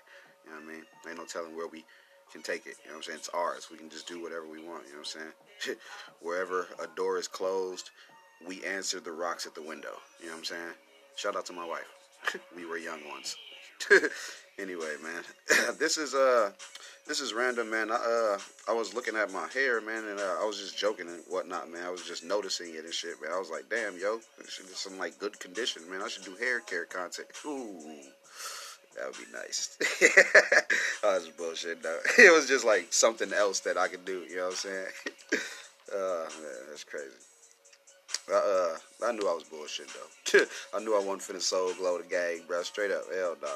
You 0.44 0.50
know 0.50 0.56
what 0.56 0.64
I 0.64 0.72
mean? 0.72 0.84
Ain't 1.08 1.18
no 1.18 1.24
telling 1.24 1.54
where 1.54 1.68
we 1.68 1.84
can 2.32 2.42
take 2.42 2.66
it. 2.66 2.76
You 2.82 2.90
know 2.90 2.96
what 2.96 2.96
I'm 2.96 3.02
saying? 3.02 3.18
It's 3.18 3.28
ours. 3.30 3.68
We 3.70 3.78
can 3.78 3.90
just 3.90 4.08
do 4.08 4.22
whatever 4.22 4.46
we 4.46 4.58
want. 4.58 4.84
You 4.86 4.92
know 4.92 5.00
what 5.00 5.16
I'm 5.16 5.32
saying? 5.66 5.76
Wherever 6.20 6.66
a 6.82 6.86
door 6.96 7.18
is 7.18 7.28
closed, 7.28 7.90
we 8.46 8.64
answer 8.64 9.00
the 9.00 9.12
rocks 9.12 9.46
at 9.46 9.54
the 9.54 9.62
window. 9.62 9.96
You 10.20 10.26
know 10.26 10.32
what 10.32 10.38
I'm 10.38 10.44
saying? 10.44 10.74
Shout 11.16 11.36
out 11.36 11.46
to 11.46 11.52
my 11.52 11.66
wife. 11.66 11.90
we 12.56 12.66
were 12.66 12.78
young 12.78 13.00
ones. 13.08 13.36
anyway, 14.58 14.94
man, 15.02 15.22
this 15.78 15.98
is 15.98 16.14
uh, 16.14 16.52
this 17.06 17.20
is 17.20 17.34
random, 17.34 17.70
man. 17.70 17.90
I 17.90 17.96
uh, 17.96 18.38
I 18.68 18.72
was 18.72 18.94
looking 18.94 19.16
at 19.16 19.32
my 19.32 19.48
hair, 19.52 19.80
man, 19.80 20.04
and 20.08 20.20
uh, 20.20 20.36
I 20.40 20.46
was 20.46 20.58
just 20.58 20.78
joking 20.78 21.08
and 21.08 21.22
whatnot, 21.28 21.70
man. 21.70 21.84
I 21.84 21.90
was 21.90 22.04
just 22.04 22.24
noticing 22.24 22.74
it 22.74 22.84
and 22.84 22.94
shit, 22.94 23.20
man. 23.20 23.32
I 23.32 23.38
was 23.38 23.50
like, 23.50 23.68
damn, 23.68 23.98
yo, 23.98 24.20
this 24.38 24.58
be 24.58 24.72
some 24.72 24.98
like 24.98 25.18
good 25.18 25.38
condition, 25.40 25.82
man. 25.90 26.02
I 26.02 26.08
should 26.08 26.24
do 26.24 26.36
hair 26.36 26.60
care 26.60 26.84
content. 26.84 27.28
Ooh. 27.44 28.00
That 28.96 29.06
would 29.06 29.16
be 29.16 29.32
nice. 29.32 29.76
oh, 31.02 31.12
that's 31.12 31.28
bullshit, 31.28 31.82
though. 31.82 31.98
It 32.18 32.32
was 32.32 32.46
just 32.46 32.64
like 32.64 32.92
something 32.92 33.32
else 33.32 33.60
that 33.60 33.78
I 33.78 33.88
could 33.88 34.04
do. 34.04 34.24
You 34.28 34.36
know 34.36 34.44
what 34.44 34.50
I'm 34.50 34.56
saying? 34.56 34.86
uh, 35.94 35.96
man, 36.42 36.68
that's 36.68 36.84
crazy. 36.84 37.08
Uh, 38.30 38.36
uh, 38.36 38.76
I 39.04 39.12
knew 39.12 39.28
I 39.28 39.34
was 39.34 39.44
bullshit 39.44 39.88
though. 39.88 40.44
I 40.74 40.80
knew 40.80 40.94
I 40.94 41.04
wasn't 41.04 41.22
finna 41.22 41.42
Soul 41.42 41.72
Glo 41.74 41.98
the 41.98 42.04
gang, 42.04 42.42
bro. 42.46 42.62
Straight 42.62 42.90
up, 42.90 43.02
hell 43.12 43.36
nah. 43.42 43.48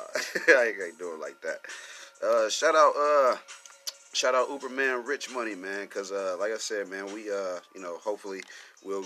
I 0.49 0.73
ain't 0.85 0.99
doing 0.99 1.21
like 1.21 1.41
that. 1.43 1.61
Uh, 2.23 2.49
shout 2.49 2.75
out, 2.75 2.93
uh, 2.97 3.37
shout 4.13 4.35
out 4.35 4.49
Uberman 4.49 5.07
Rich 5.07 5.31
Money, 5.31 5.55
man. 5.55 5.87
Cause 5.87 6.11
uh, 6.11 6.37
like 6.41 6.51
I 6.51 6.57
said, 6.57 6.89
man, 6.89 7.07
we 7.13 7.31
uh, 7.31 7.61
you 7.75 7.81
know, 7.81 7.99
hopefully 7.99 8.41
we'll 8.83 9.05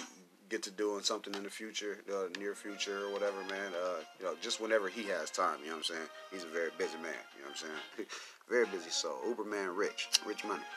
get 0.51 0.63
to 0.65 0.71
doing 0.71 1.03
something 1.03 1.33
in 1.35 1.45
the 1.45 1.51
future, 1.51 1.99
uh, 2.13 2.25
near 2.39 2.55
future 2.55 3.07
or 3.07 3.13
whatever, 3.13 3.39
man. 3.49 3.73
Uh, 3.73 4.01
you 4.19 4.27
know, 4.27 4.35
just 4.43 4.61
whenever 4.61 4.89
he 4.89 5.05
has 5.05 5.31
time. 5.31 5.59
You 5.63 5.71
know 5.71 5.77
what 5.77 5.91
I'm 5.91 5.95
saying? 5.95 6.09
He's 6.33 6.43
a 6.45 6.49
very 6.49 6.71
busy 6.77 6.97
man. 6.97 7.15
You 7.37 7.45
know 7.45 7.51
what 7.51 7.63
I'm 7.63 7.69
saying? 7.97 8.09
very 8.51 8.67
busy 8.67 8.91
soul. 8.91 9.17
Uberman 9.27 9.75
Rich, 9.77 10.09
Rich 10.27 10.45
Money. 10.45 10.63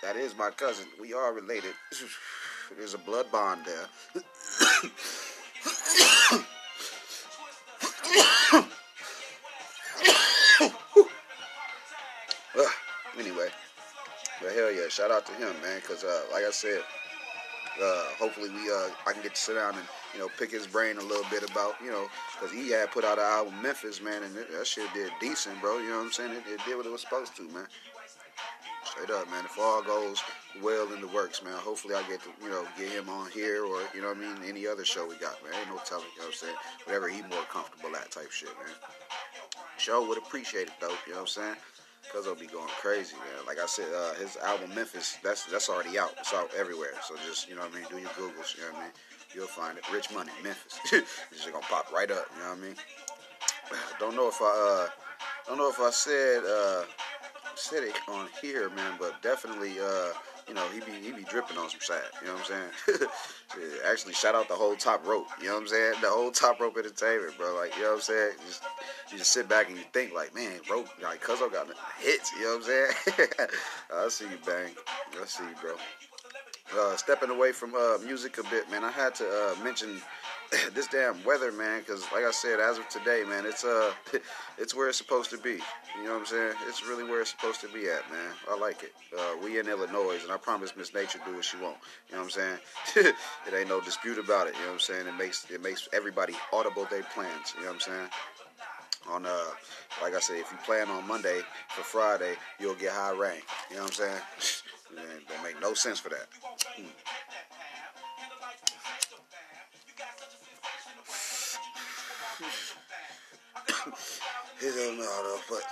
That 0.00 0.14
is 0.14 0.36
my 0.38 0.50
cousin. 0.50 0.86
We 1.00 1.12
are 1.12 1.32
related. 1.32 1.74
There's 2.76 2.94
a 2.94 2.98
blood 2.98 3.26
bond 3.32 3.66
there. 3.66 3.88
hell 14.58 14.72
yeah, 14.72 14.88
shout 14.88 15.10
out 15.10 15.24
to 15.26 15.32
him, 15.32 15.54
man. 15.62 15.80
Cause 15.86 16.04
uh, 16.04 16.22
like 16.32 16.44
I 16.44 16.50
said, 16.50 16.82
uh, 17.80 18.04
hopefully 18.18 18.50
we 18.50 18.70
uh, 18.70 18.90
I 19.06 19.12
can 19.12 19.22
get 19.22 19.34
to 19.34 19.40
sit 19.40 19.54
down 19.54 19.74
and 19.74 19.86
you 20.12 20.20
know 20.20 20.28
pick 20.38 20.50
his 20.50 20.66
brain 20.66 20.98
a 20.98 21.02
little 21.02 21.26
bit 21.30 21.48
about 21.48 21.74
you 21.82 21.90
know 21.90 22.08
because 22.34 22.54
he 22.54 22.70
had 22.70 22.90
put 22.90 23.04
out 23.04 23.18
an 23.18 23.24
album 23.24 23.54
Memphis, 23.62 24.02
man, 24.02 24.22
and 24.22 24.34
that 24.34 24.66
shit 24.66 24.92
did 24.94 25.12
decent, 25.20 25.60
bro. 25.60 25.78
You 25.78 25.90
know 25.90 25.98
what 25.98 26.06
I'm 26.06 26.12
saying? 26.12 26.32
It, 26.32 26.42
it 26.50 26.60
did 26.66 26.76
what 26.76 26.86
it 26.86 26.92
was 26.92 27.02
supposed 27.02 27.36
to, 27.36 27.42
man. 27.50 27.66
Straight 28.84 29.10
up, 29.10 29.30
man. 29.30 29.44
If 29.44 29.58
all 29.58 29.82
goes 29.82 30.22
well 30.62 30.92
in 30.92 31.00
the 31.00 31.08
works, 31.08 31.42
man, 31.44 31.52
hopefully 31.52 31.94
I 31.94 32.02
get 32.08 32.22
to, 32.22 32.30
you 32.42 32.48
know, 32.48 32.66
get 32.76 32.90
him 32.90 33.08
on 33.08 33.30
here 33.30 33.62
or, 33.64 33.82
you 33.94 34.00
know 34.00 34.08
what 34.08 34.16
I 34.16 34.20
mean, 34.20 34.48
any 34.48 34.66
other 34.66 34.84
show 34.84 35.06
we 35.06 35.14
got, 35.16 35.36
man. 35.44 35.52
Ain't 35.60 35.68
no 35.68 35.78
telling, 35.84 36.06
you 36.14 36.22
know 36.22 36.26
what 36.26 36.28
I'm 36.28 36.32
saying? 36.32 36.54
Whatever 36.84 37.08
he 37.08 37.20
more 37.22 37.44
comfortable 37.52 37.94
at 37.94 38.10
type 38.10 38.30
shit, 38.30 38.48
man. 38.48 38.74
Show 39.76 40.08
would 40.08 40.16
appreciate 40.16 40.68
it, 40.68 40.72
though, 40.80 40.88
you 41.06 41.12
know 41.12 41.20
what 41.20 41.20
I'm 41.20 41.26
saying? 41.26 41.56
Cause 42.12 42.26
I'll 42.26 42.34
be 42.34 42.46
going 42.46 42.68
crazy, 42.68 43.16
man. 43.16 43.46
Like 43.46 43.58
I 43.58 43.66
said, 43.66 43.86
uh, 43.94 44.14
his 44.14 44.36
album 44.38 44.74
Memphis, 44.74 45.18
that's 45.22 45.44
that's 45.44 45.68
already 45.68 45.98
out. 45.98 46.14
It's 46.18 46.32
out 46.32 46.50
everywhere. 46.56 46.94
So 47.06 47.14
just, 47.26 47.48
you 47.48 47.54
know 47.54 47.60
what 47.62 47.72
I 47.72 47.74
mean, 47.76 47.84
do 47.90 47.98
your 47.98 48.08
Googles, 48.10 48.56
you 48.56 48.62
know 48.62 48.72
what 48.72 48.80
I 48.80 48.84
mean? 48.84 48.92
You'll 49.34 49.46
find 49.46 49.76
it. 49.76 49.84
Rich 49.92 50.12
Money, 50.14 50.32
Memphis. 50.42 50.78
it's 50.92 51.26
just 51.32 51.52
gonna 51.52 51.64
pop 51.66 51.92
right 51.92 52.10
up, 52.10 52.26
you 52.34 52.42
know 52.42 52.50
what 52.50 52.58
I 52.58 52.62
mean? 52.62 52.74
Don't 54.00 54.16
know 54.16 54.28
if 54.28 54.40
I 54.40 54.88
uh 54.88 54.88
don't 55.46 55.58
know 55.58 55.70
if 55.70 55.80
I 55.80 55.90
said 55.90 56.44
uh 56.44 56.84
said 57.58 57.82
it 57.82 57.94
on 58.08 58.28
here, 58.40 58.70
man, 58.70 58.94
but 58.98 59.20
definitely, 59.22 59.80
uh, 59.80 60.12
you 60.48 60.54
know, 60.54 60.66
he 60.68 60.80
be 60.80 60.92
he 61.02 61.12
be 61.12 61.22
dripping 61.24 61.58
on 61.58 61.68
some 61.68 61.80
side. 61.80 62.00
You 62.20 62.28
know 62.28 62.34
what 62.34 62.50
I'm 62.50 62.70
saying? 62.88 63.08
Actually, 63.90 64.14
shout 64.14 64.34
out 64.34 64.48
the 64.48 64.54
whole 64.54 64.76
top 64.76 65.06
rope. 65.06 65.26
You 65.40 65.48
know 65.48 65.54
what 65.54 65.62
I'm 65.62 65.68
saying? 65.68 65.94
The 66.00 66.08
whole 66.08 66.30
top 66.30 66.58
rope 66.60 66.76
entertainment, 66.76 67.36
bro. 67.36 67.54
Like, 67.54 67.76
you 67.76 67.82
know 67.82 67.90
what 67.90 67.94
I'm 67.96 68.00
saying? 68.00 68.32
Just 68.46 68.62
you 69.12 69.18
just 69.18 69.30
sit 69.30 69.48
back 69.48 69.68
and 69.68 69.76
you 69.76 69.84
think 69.92 70.14
like, 70.14 70.34
man, 70.34 70.60
bro, 70.66 70.84
like 71.02 71.22
Cuzzo 71.22 71.52
got 71.52 71.68
hits. 71.98 72.32
You 72.32 72.44
know 72.44 72.56
what 72.56 72.56
I'm 72.56 72.62
saying? 72.62 73.28
I 73.94 74.08
see 74.08 74.24
you, 74.24 74.38
bang. 74.44 74.72
I 75.20 75.26
see 75.26 75.44
you, 75.44 75.54
bro. 75.60 75.74
Uh, 76.76 76.96
stepping 76.96 77.30
away 77.30 77.52
from 77.52 77.74
uh, 77.74 77.96
music 78.04 78.38
a 78.38 78.42
bit, 78.44 78.70
man. 78.70 78.84
I 78.84 78.90
had 78.90 79.14
to 79.16 79.24
uh, 79.24 79.64
mention 79.64 80.02
this 80.74 80.86
damn 80.86 81.22
weather, 81.24 81.52
man, 81.52 81.80
because 81.80 82.02
like 82.12 82.24
I 82.24 82.30
said, 82.30 82.60
as 82.60 82.78
of 82.78 82.88
today, 82.88 83.22
man, 83.28 83.44
it's 83.44 83.64
uh, 83.64 83.92
it's 84.58 84.74
where 84.74 84.88
it's 84.88 84.98
supposed 84.98 85.30
to 85.30 85.38
be. 85.38 85.60
You 85.96 86.04
know 86.04 86.12
what 86.12 86.20
I'm 86.20 86.26
saying? 86.26 86.54
It's 86.66 86.86
really 86.86 87.04
where 87.04 87.20
it's 87.20 87.30
supposed 87.30 87.60
to 87.62 87.68
be 87.68 87.88
at, 87.88 88.10
man. 88.10 88.32
I 88.50 88.56
like 88.56 88.82
it. 88.82 88.92
Uh, 89.16 89.36
we 89.42 89.58
in 89.58 89.68
Illinois, 89.68 90.18
and 90.22 90.32
I 90.32 90.36
promise 90.36 90.74
Miss 90.76 90.94
Nature 90.94 91.20
do 91.26 91.34
what 91.34 91.44
she 91.44 91.56
want. 91.58 91.76
You 92.08 92.16
know 92.16 92.22
what 92.22 92.36
I'm 92.38 92.58
saying? 92.94 93.14
it 93.46 93.54
ain't 93.54 93.68
no 93.68 93.80
dispute 93.80 94.18
about 94.18 94.46
it. 94.46 94.54
You 94.54 94.60
know 94.60 94.66
what 94.68 94.74
I'm 94.74 94.80
saying? 94.80 95.06
It 95.06 95.18
makes 95.18 95.46
it 95.50 95.62
makes 95.62 95.88
everybody 95.92 96.34
audible 96.52 96.86
their 96.90 97.02
plans. 97.02 97.54
You 97.56 97.62
know 97.62 97.72
what 97.72 97.74
I'm 97.74 97.80
saying? 97.80 98.08
On 99.10 99.26
uh, 99.26 99.50
like 100.02 100.14
I 100.14 100.20
said, 100.20 100.36
if 100.38 100.50
you 100.50 100.58
plan 100.64 100.88
on 100.88 101.06
Monday 101.06 101.40
for 101.68 101.82
Friday, 101.82 102.34
you'll 102.58 102.74
get 102.74 102.92
high 102.92 103.12
rain. 103.12 103.40
You 103.70 103.76
know 103.76 103.82
what 103.82 103.90
I'm 103.90 103.94
saying? 103.94 104.22
don't 105.28 105.44
make 105.44 105.60
no 105.60 105.74
sense 105.74 106.00
for 106.00 106.08
that. 106.08 106.26
Hmm. 106.76 106.86
Hell 112.38 112.46
no, 114.94 115.02
though, 115.02 115.42
but 115.50 115.64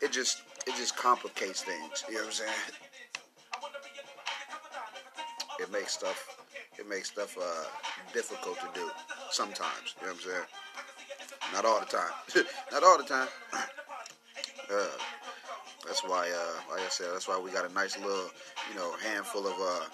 it 0.00 0.10
just 0.10 0.42
it 0.66 0.74
just 0.76 0.96
complicates 0.96 1.62
things. 1.62 2.02
You 2.08 2.14
know 2.14 2.20
what 2.20 2.26
I'm 2.26 2.32
saying? 2.32 2.50
It 5.60 5.70
makes 5.70 5.92
stuff 5.92 6.26
it 6.78 6.88
makes 6.88 7.10
stuff 7.10 7.36
uh, 7.38 7.66
difficult 8.12 8.58
to 8.60 8.66
do 8.74 8.90
sometimes. 9.30 9.94
You 10.00 10.08
know 10.08 10.14
what 10.14 10.24
I'm 10.24 10.30
saying? 10.30 10.46
Not 11.54 11.64
all 11.64 11.78
the 11.80 11.86
time. 11.86 12.12
Not 12.72 12.82
all 12.82 12.98
the 12.98 13.04
time. 13.04 13.28
Uh, 14.72 14.86
that's 15.84 16.04
why, 16.04 16.30
uh, 16.30 16.60
like 16.70 16.80
I 16.86 16.88
said, 16.90 17.08
that's 17.12 17.26
why 17.26 17.40
we 17.40 17.50
got 17.50 17.68
a 17.68 17.74
nice 17.74 17.98
little, 17.98 18.30
you 18.70 18.76
know, 18.76 18.94
handful 19.02 19.48
of 19.48 19.54
uh, 19.58 19.84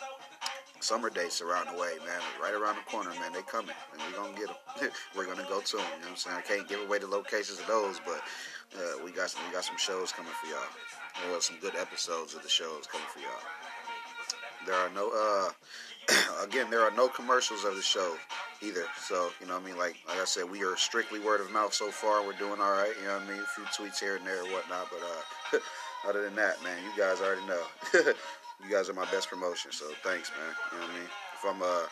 summer 0.87 1.11
dates 1.11 1.43
around 1.43 1.67
the 1.67 1.75
way, 1.75 1.99
man. 2.07 2.23
Right 2.41 2.55
around 2.55 2.77
the 2.77 2.87
corner, 2.89 3.11
man. 3.19 3.33
They 3.33 3.43
coming, 3.43 3.75
and 3.93 4.01
we 4.07 4.15
gonna 4.15 4.39
get 4.39 4.47
them. 4.47 4.91
We're 5.17 5.27
gonna 5.27 5.47
go 5.49 5.61
to 5.61 5.77
them. 5.77 5.87
You 5.99 6.07
know 6.07 6.07
what 6.07 6.11
I'm 6.11 6.17
saying? 6.17 6.37
I 6.39 6.43
can't 6.43 6.69
give 6.69 6.81
away 6.81 6.99
the 7.01 7.09
locations 7.09 7.59
of 7.59 7.67
those, 7.67 8.01
but 8.07 8.23
uh, 8.79 9.03
we 9.05 9.11
got 9.11 9.31
some, 9.31 9.43
we 9.47 9.53
got 9.53 9.65
some 9.65 9.77
shows 9.79 10.13
coming 10.13 10.31
for 10.41 10.47
y'all. 10.47 10.71
Well, 11.29 11.41
some 11.41 11.57
good 11.61 11.75
episodes 11.75 12.35
of 12.35 12.43
the 12.45 12.49
shows 12.49 12.87
coming 12.87 13.07
for 13.13 13.19
y'all. 13.19 13.43
There 14.65 14.77
are 14.77 14.91
no, 14.91 15.11
uh, 15.11 15.51
again, 16.45 16.71
there 16.71 16.83
are 16.83 16.93
no 16.93 17.09
commercials 17.09 17.65
of 17.65 17.75
the 17.75 17.83
show 17.83 18.15
either. 18.63 18.85
So 18.97 19.31
you 19.41 19.49
know, 19.49 19.55
what 19.55 19.65
I 19.65 19.67
mean, 19.67 19.79
like 19.79 19.97
like 20.07 20.21
I 20.21 20.25
said, 20.25 20.49
we 20.49 20.63
are 20.63 20.77
strictly 20.77 21.19
word 21.19 21.41
of 21.41 21.51
mouth 21.51 21.75
so 21.75 21.91
far. 21.91 22.25
We're 22.25 22.39
doing 22.39 22.61
all 22.61 22.79
right. 22.79 22.95
You 23.01 23.09
know 23.09 23.15
what 23.15 23.27
I 23.27 23.31
mean? 23.33 23.43
A 23.43 23.51
few 23.59 23.65
tweets 23.75 23.99
here 23.99 24.17
and 24.17 24.27
there 24.27 24.43
or 24.43 24.53
whatnot, 24.55 24.87
but 24.95 25.03
uh, 25.03 25.59
other 26.09 26.23
than 26.23 26.37
that, 26.37 26.63
man, 26.63 26.79
you 26.85 26.97
guys 26.97 27.21
already 27.21 27.45
know. 27.47 27.63
you 28.63 28.71
guys 28.71 28.89
are 28.89 28.95
my 28.95 29.05
best 29.11 29.29
promotion. 29.29 29.73
So 29.73 29.87
thanks, 30.03 30.31
man. 30.31 30.55
You 30.73 30.79
know 30.79 30.85
what 30.85 30.95
I 30.95 30.99
mean? 30.99 31.09
If 31.35 31.45
I'm 31.45 31.63
uh 31.63 31.87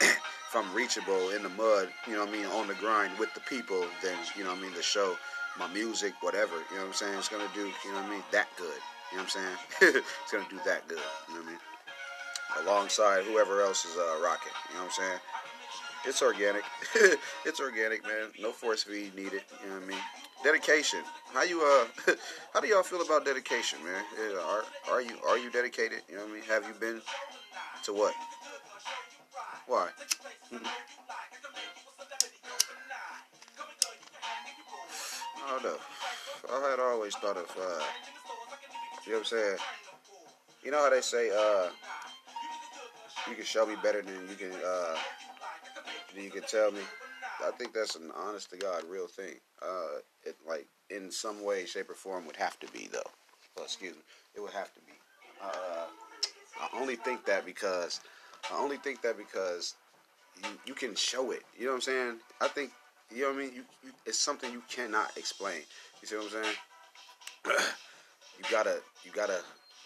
if 0.00 0.54
I'm 0.54 0.74
reachable 0.74 1.30
in 1.30 1.42
the 1.42 1.48
mud, 1.50 1.88
you 2.06 2.14
know 2.14 2.24
what 2.24 2.28
I 2.28 2.32
mean, 2.32 2.46
on 2.46 2.68
the 2.68 2.74
grind 2.74 3.18
with 3.18 3.32
the 3.34 3.40
people, 3.40 3.86
then 4.02 4.16
you 4.36 4.44
know 4.44 4.50
what 4.50 4.58
I 4.58 4.62
mean, 4.62 4.74
the 4.74 4.82
show, 4.82 5.16
my 5.58 5.68
music, 5.68 6.14
whatever, 6.20 6.56
you 6.70 6.76
know 6.76 6.82
what 6.82 6.88
I'm 6.88 6.94
saying, 6.94 7.18
it's 7.18 7.28
gonna 7.28 7.50
do, 7.54 7.70
you 7.84 7.92
know 7.92 8.00
what 8.00 8.06
I 8.06 8.10
mean, 8.10 8.22
that 8.32 8.48
good. 8.56 8.80
You 9.10 9.18
know 9.18 9.24
what 9.24 9.36
I'm 9.36 9.56
saying? 9.80 10.02
it's 10.22 10.32
gonna 10.32 10.48
do 10.48 10.60
that 10.64 10.86
good. 10.88 10.98
You 11.28 11.34
know 11.34 11.40
what 11.40 11.48
I 11.48 11.50
mean? 11.50 12.66
Alongside 12.66 13.24
whoever 13.24 13.62
else 13.62 13.84
is 13.84 13.96
uh 13.96 14.20
rocking. 14.22 14.52
You 14.70 14.76
know 14.76 14.84
what 14.84 14.92
I'm 14.98 15.04
saying? 15.04 15.20
It's 16.06 16.22
organic. 16.22 16.64
it's 17.44 17.60
organic, 17.60 18.02
man. 18.04 18.32
No 18.40 18.52
force 18.52 18.84
feed 18.84 19.14
needed. 19.14 19.42
You 19.62 19.68
know 19.68 19.74
what 19.74 19.84
I 19.84 19.86
mean? 19.86 19.98
Dedication. 20.42 21.00
How 21.32 21.42
you 21.42 21.60
uh? 21.60 22.12
how 22.54 22.60
do 22.60 22.66
y'all 22.66 22.82
feel 22.82 23.02
about 23.02 23.24
dedication, 23.24 23.78
man? 23.84 24.02
Are 24.46 24.64
are 24.90 25.02
you 25.02 25.16
are 25.28 25.38
you 25.38 25.50
dedicated? 25.50 26.00
You 26.08 26.16
know 26.16 26.22
what 26.22 26.30
I 26.30 26.34
mean? 26.34 26.42
Have 26.44 26.64
you 26.66 26.74
been 26.80 27.02
to 27.84 27.92
what? 27.92 28.14
Why? 29.66 29.88
Don't 35.62 35.72
know. 35.72 35.76
I 36.52 36.70
had 36.70 36.80
always 36.80 37.14
thought 37.16 37.36
of, 37.36 37.50
uh, 37.58 37.82
you 39.04 39.12
know 39.12 39.18
what 39.18 39.18
I'm 39.18 39.24
saying? 39.24 39.56
You 40.64 40.70
know 40.70 40.78
how 40.78 40.90
they 40.90 41.00
say, 41.00 41.30
uh, 41.30 41.70
you 43.28 43.34
can 43.34 43.44
show 43.44 43.66
me 43.66 43.74
better 43.82 44.00
than 44.02 44.14
you 44.28 44.36
can, 44.36 44.52
uh, 44.52 44.96
than 46.14 46.24
you 46.24 46.30
can 46.30 46.42
tell 46.42 46.70
me. 46.72 46.80
I 47.46 47.50
think 47.52 47.72
that's 47.72 47.96
an 47.96 48.10
honest 48.14 48.50
to 48.50 48.56
God 48.56 48.84
real 48.88 49.06
thing. 49.06 49.34
Uh, 49.62 49.98
it 50.24 50.36
like 50.46 50.66
in 50.90 51.10
some 51.10 51.44
way, 51.44 51.64
shape, 51.66 51.90
or 51.90 51.94
form 51.94 52.26
would 52.26 52.36
have 52.36 52.58
to 52.60 52.70
be 52.72 52.88
though. 52.92 53.02
Well, 53.56 53.64
excuse 53.64 53.94
me, 53.94 54.02
it 54.34 54.40
would 54.40 54.52
have 54.52 54.72
to 54.74 54.80
be. 54.80 54.92
Uh, 55.42 55.86
I 56.60 56.80
only 56.80 56.96
think 56.96 57.24
that 57.26 57.46
because 57.46 58.00
I 58.52 58.58
only 58.58 58.76
think 58.76 59.02
that 59.02 59.16
because 59.16 59.74
you 60.42 60.50
you 60.66 60.74
can 60.74 60.94
show 60.94 61.30
it. 61.30 61.42
You 61.58 61.66
know 61.66 61.72
what 61.72 61.76
I'm 61.76 61.80
saying? 61.82 62.16
I 62.40 62.48
think 62.48 62.72
you 63.14 63.22
know 63.22 63.28
what 63.28 63.36
I 63.36 63.38
mean. 63.38 63.54
You, 63.54 63.62
you 63.84 63.90
it's 64.06 64.18
something 64.18 64.52
you 64.52 64.62
cannot 64.68 65.16
explain. 65.16 65.60
You 66.02 66.08
see 66.08 66.16
what 66.16 66.26
I'm 66.26 66.42
saying? 66.42 66.54
you 68.38 68.44
gotta 68.50 68.80
you 69.04 69.12
gotta 69.12 69.40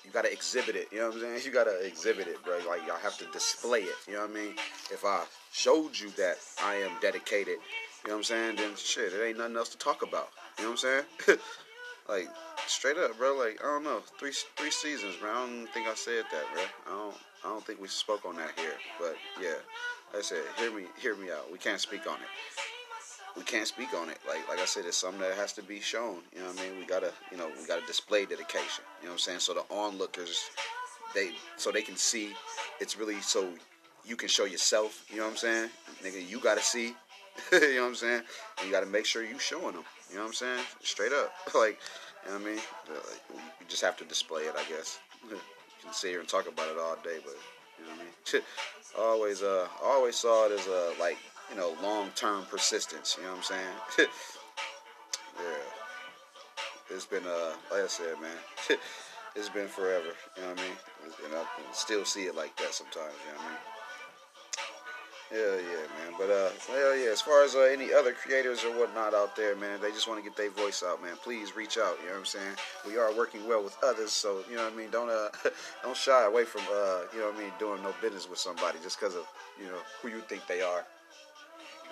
you 0.05 0.11
gotta 0.13 0.33
exhibit 0.33 0.77
it. 0.77 0.89
You 0.93 0.99
know 0.99 1.07
what 1.07 1.17
I'm 1.17 1.21
saying? 1.23 1.41
You 1.45 1.51
gotta 1.51 1.85
exhibit 1.85 2.27
it, 2.27 2.43
bro. 2.45 2.59
Like 2.69 2.87
y'all 2.87 2.99
have 2.99 3.19
to 3.19 3.27
display 3.27 3.81
it. 3.81 3.95
You 4.07 4.15
know 4.15 4.21
what 4.21 4.31
I 4.31 4.35
mean? 4.35 4.55
If 4.91 5.05
I 5.05 5.25
showed 5.53 5.99
you 5.99 6.11
that 6.17 6.37
I 6.63 6.75
am 6.77 6.91
dedicated, 7.01 7.59
you 8.05 8.11
know 8.11 8.15
what 8.15 8.19
I'm 8.19 8.23
saying? 8.25 8.57
Then 8.57 8.77
shit, 8.77 9.13
it 9.13 9.25
ain't 9.25 9.39
nothing 9.39 9.57
else 9.57 9.71
to 9.71 9.79
talk 9.79 10.03
about. 10.03 10.29
You 10.59 10.65
know 10.65 10.71
what 10.71 10.85
I'm 10.85 11.05
saying? 11.27 11.39
like 12.09 12.29
straight 12.67 12.99
up, 12.99 13.17
bro. 13.19 13.37
Like 13.37 13.61
I 13.63 13.67
don't 13.67 13.85
know, 13.85 14.03
three 14.19 14.33
three 14.57 14.71
seasons, 14.71 15.17
bro. 15.17 15.31
I 15.31 15.47
don't 15.47 15.67
think 15.73 15.89
I 15.89 15.95
said 15.95 16.25
that, 16.31 16.45
bro. 16.53 16.63
I 16.87 16.91
don't 16.91 17.17
I 17.45 17.49
don't 17.49 17.65
think 17.65 17.81
we 17.81 17.89
spoke 17.89 18.25
on 18.25 18.37
that 18.37 18.59
here. 18.59 18.75
But 18.99 19.17
yeah, 19.41 19.57
like 20.13 20.21
I 20.21 20.23
said, 20.23 20.43
hear 20.59 20.73
me 20.75 20.85
hear 21.01 21.17
me 21.17 21.31
out. 21.31 21.51
We 21.51 21.59
can't 21.59 21.81
speak 21.81 22.07
on 22.07 22.17
it 22.17 22.74
we 23.37 23.43
can't 23.43 23.67
speak 23.67 23.95
on 23.95 24.09
it. 24.09 24.19
Like 24.27 24.49
like 24.49 24.59
I 24.61 24.65
said, 24.65 24.85
it's 24.87 24.97
something 24.97 25.21
that 25.21 25.35
has 25.35 25.53
to 25.55 25.63
be 25.63 25.81
shown. 25.81 26.19
You 26.35 26.41
know 26.41 26.49
what 26.49 26.61
I 26.61 26.69
mean? 26.69 26.79
We 26.79 26.87
gotta 26.87 27.13
you 27.31 27.37
know 27.37 27.49
we 27.59 27.67
gotta 27.67 27.87
display 27.87 28.25
dedication. 28.25 28.85
You 29.01 29.07
know 29.07 29.13
what 29.13 29.15
I'm 29.15 29.19
saying? 29.19 29.41
So 29.41 29.55
the 29.55 29.65
onlookers, 29.71 30.43
they 31.15 31.33
so 31.57 31.71
they 31.71 31.83
can 31.83 31.97
see. 31.97 32.33
It's 32.81 32.97
really 32.97 33.21
so 33.21 33.49
you 34.05 34.17
can 34.17 34.29
show 34.29 34.45
yourself. 34.45 35.05
You 35.11 35.19
know 35.19 35.25
what 35.25 35.33
I'm 35.33 35.37
saying? 35.37 35.71
Nigga, 36.03 36.29
you 36.29 36.39
gotta 36.41 36.63
see. 36.63 36.95
you 37.53 37.77
know 37.77 37.83
what 37.83 37.89
I'm 37.89 37.95
saying? 37.95 38.23
And 38.59 38.67
you 38.67 38.73
gotta 38.73 38.87
make 38.87 39.07
sure 39.07 39.25
you 39.25 39.39
showing 39.39 39.75
them. 39.75 39.85
You 40.11 40.17
know 40.17 40.23
what 40.23 40.29
I'm 40.29 40.35
saying? 40.35 40.65
Straight 40.83 41.13
up. 41.13 41.33
like 41.55 41.79
you 42.25 42.31
know 42.31 42.39
what 42.39 42.47
I 42.47 42.51
mean? 42.51 42.57
Like, 42.89 43.23
you 43.61 43.67
just 43.69 43.83
have 43.83 43.97
to 43.99 44.05
display 44.05 44.43
it, 44.43 44.55
I 44.57 44.69
guess. 44.71 44.99
you 45.31 45.37
can 45.83 45.93
sit 45.93 46.11
here 46.11 46.21
and 46.21 46.29
talk 46.29 46.49
about 46.49 46.69
it 46.69 46.79
all 46.79 46.97
day, 47.03 47.19
but 47.25 47.37
you 47.79 47.85
know 47.87 47.91
what 47.91 48.01
I 48.01 48.37
mean? 48.37 48.43
always 48.99 49.43
uh 49.43 49.67
always 49.83 50.15
saw 50.15 50.47
it 50.47 50.53
as 50.53 50.67
a 50.67 50.73
uh, 50.73 50.93
like 51.01 51.19
you 51.51 51.57
know, 51.57 51.75
long 51.83 52.11
term 52.15 52.45
persistence. 52.51 53.17
You 53.19 53.25
know 53.25 53.31
what 53.31 53.39
I'm 53.39 53.43
saying? 53.43 54.09
yeah. 55.39 56.95
It's 56.95 57.07
been, 57.07 57.25
uh, 57.25 57.53
like 57.71 57.85
I 57.85 57.87
said, 57.87 58.21
man, 58.21 58.37
it's 59.37 59.49
been 59.49 59.69
forever. 59.69 60.13
You 60.37 60.43
know 60.43 60.51
what 60.51 60.59
I 60.59 60.63
mean? 60.63 60.77
And 61.25 61.35
I 61.35 61.45
can 61.57 61.73
still 61.73 62.05
see 62.05 62.25
it 62.25 62.37
like 62.37 62.57
that 62.57 62.75
sometimes. 62.75 63.15
You 63.27 63.33
know 63.33 63.39
what 63.39 63.47
I 63.47 63.51
mean? 63.51 63.59
Hell 65.31 65.57
yeah, 65.57 65.87
man. 65.99 66.15
But 66.19 66.31
uh, 66.31 66.51
hell 66.69 66.97
yeah. 66.97 67.11
As 67.11 67.21
far 67.21 67.43
as 67.43 67.55
uh, 67.55 67.63
any 67.63 67.93
other 67.93 68.13
creators 68.13 68.63
or 68.63 68.79
whatnot 68.79 69.15
out 69.15 69.35
there, 69.35 69.57
man, 69.57 69.81
they 69.81 69.91
just 69.91 70.07
want 70.07 70.23
to 70.23 70.29
get 70.29 70.37
their 70.37 70.51
voice 70.51 70.85
out, 70.87 71.03
man. 71.03 71.17
Please 71.25 71.57
reach 71.57 71.79
out. 71.79 71.97
You 72.01 72.07
know 72.07 72.13
what 72.13 72.19
I'm 72.21 72.25
saying? 72.27 72.55
We 72.87 72.99
are 72.99 73.13
working 73.17 73.49
well 73.49 73.65
with 73.65 73.77
others, 73.83 74.13
so 74.13 74.45
you 74.49 74.57
know 74.57 74.65
what 74.65 74.75
I 74.75 74.77
mean. 74.77 74.91
Don't 74.91 75.09
uh, 75.09 75.31
don't 75.83 75.97
shy 75.97 76.25
away 76.25 76.45
from 76.45 76.61
uh, 76.71 77.09
you 77.13 77.21
know 77.21 77.31
what 77.31 77.37
I 77.37 77.39
mean, 77.39 77.53
doing 77.59 77.83
no 77.83 77.93
business 78.03 78.29
with 78.29 78.39
somebody 78.39 78.79
just 78.83 79.01
because 79.01 79.17
of 79.17 79.25
you 79.59 79.67
know 79.67 79.79
who 80.03 80.09
you 80.09 80.21
think 80.21 80.47
they 80.47 80.61
are. 80.61 80.85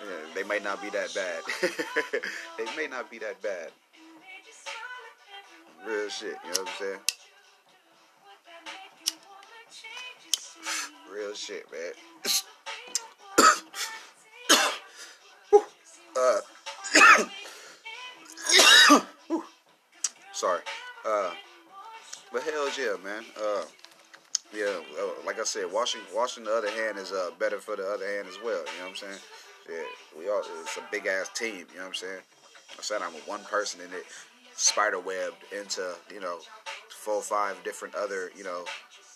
Yeah, 0.03 0.25
they 0.35 0.43
might 0.43 0.63
not 0.63 0.81
be 0.81 0.89
that 0.89 1.13
bad. 1.13 1.43
they 2.57 2.65
may 2.75 2.87
not 2.87 3.09
be 3.09 3.19
that 3.19 3.41
bad. 3.41 3.71
Real 5.87 6.09
shit. 6.09 6.35
You 6.45 6.51
know 6.53 6.63
what 6.63 6.67
I'm 6.67 6.67
saying? 6.79 6.99
Real 11.13 11.33
shit, 11.33 11.65
man. 11.71 11.93
uh, 16.17 16.39
sorry. 20.33 20.61
Uh, 21.05 21.31
but 22.31 22.43
hell 22.43 22.69
yeah, 22.77 22.95
man. 23.03 23.23
Uh, 23.41 23.63
yeah, 24.53 24.79
uh, 24.99 25.25
like 25.25 25.39
I 25.39 25.43
said, 25.43 25.71
washing 25.71 26.01
washing 26.13 26.43
the 26.43 26.53
other 26.53 26.69
hand 26.69 26.97
is 26.97 27.11
uh, 27.11 27.31
better 27.39 27.59
for 27.59 27.75
the 27.75 27.87
other 27.87 28.05
hand 28.05 28.27
as 28.27 28.37
well. 28.43 28.59
You 28.59 28.79
know 28.79 28.83
what 28.83 28.89
I'm 28.89 28.95
saying? 28.95 29.19
Yeah, 29.69 29.83
we 30.17 30.29
all 30.29 30.41
it's 30.61 30.77
a 30.77 30.83
big 30.91 31.07
ass 31.07 31.29
team. 31.33 31.65
You 31.71 31.77
know 31.77 31.81
what 31.81 31.87
I'm 31.87 31.93
saying? 31.93 32.19
I 32.77 32.81
said 32.81 33.01
I'm 33.01 33.13
one 33.25 33.43
person 33.45 33.81
in 33.81 33.87
it, 33.93 34.05
spider 34.55 34.99
webbed 34.99 35.43
into 35.57 35.95
you 36.13 36.19
know 36.19 36.39
four 36.89 37.21
five 37.21 37.61
different 37.63 37.95
other 37.95 38.31
you 38.35 38.43
know 38.43 38.65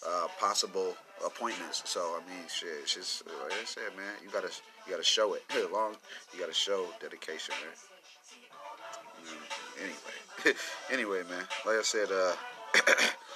uh, 0.08 0.28
possible 0.40 0.96
appointments. 1.26 1.84
So 1.86 2.00
I 2.00 2.20
mean, 2.30 2.48
shit, 2.48 2.70
it's 2.82 2.94
just 2.94 3.26
like 3.26 3.54
I 3.60 3.66
said, 3.66 3.96
man. 3.96 4.14
You 4.24 4.30
gotta 4.30 4.52
you 4.86 4.92
gotta 4.92 5.04
show 5.04 5.34
it. 5.34 5.44
Long 5.74 5.96
you 6.34 6.40
gotta 6.40 6.54
show 6.54 6.86
dedication, 7.02 7.56
man. 7.62 7.76
Mm, 9.28 9.84
anyway, 9.84 10.58
anyway, 10.92 11.24
man. 11.30 11.46
Like 11.66 11.78
I 11.78 11.82
said, 11.84 12.10
uh, 12.12 12.34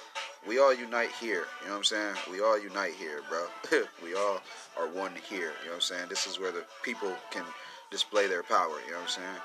we 0.46 0.58
all 0.58 0.74
unite 0.74 1.10
here. 1.20 1.46
You 1.60 1.66
know 1.66 1.72
what 1.72 1.78
I'm 1.78 1.84
saying? 1.84 2.14
We 2.30 2.40
all 2.40 2.58
unite 2.58 2.94
here, 2.94 3.20
bro. 3.28 3.46
we 4.04 4.14
all 4.14 4.40
are 4.78 4.88
one 4.88 5.12
here. 5.28 5.52
You 5.62 5.66
know 5.66 5.72
what 5.72 5.74
I'm 5.76 5.80
saying? 5.80 6.08
This 6.08 6.26
is 6.26 6.38
where 6.38 6.52
the 6.52 6.64
people 6.82 7.12
can 7.30 7.44
display 7.90 8.26
their 8.26 8.42
power. 8.42 8.76
You 8.86 8.92
know 8.92 8.98
what 8.98 9.04
I'm 9.04 9.08
saying? 9.08 9.40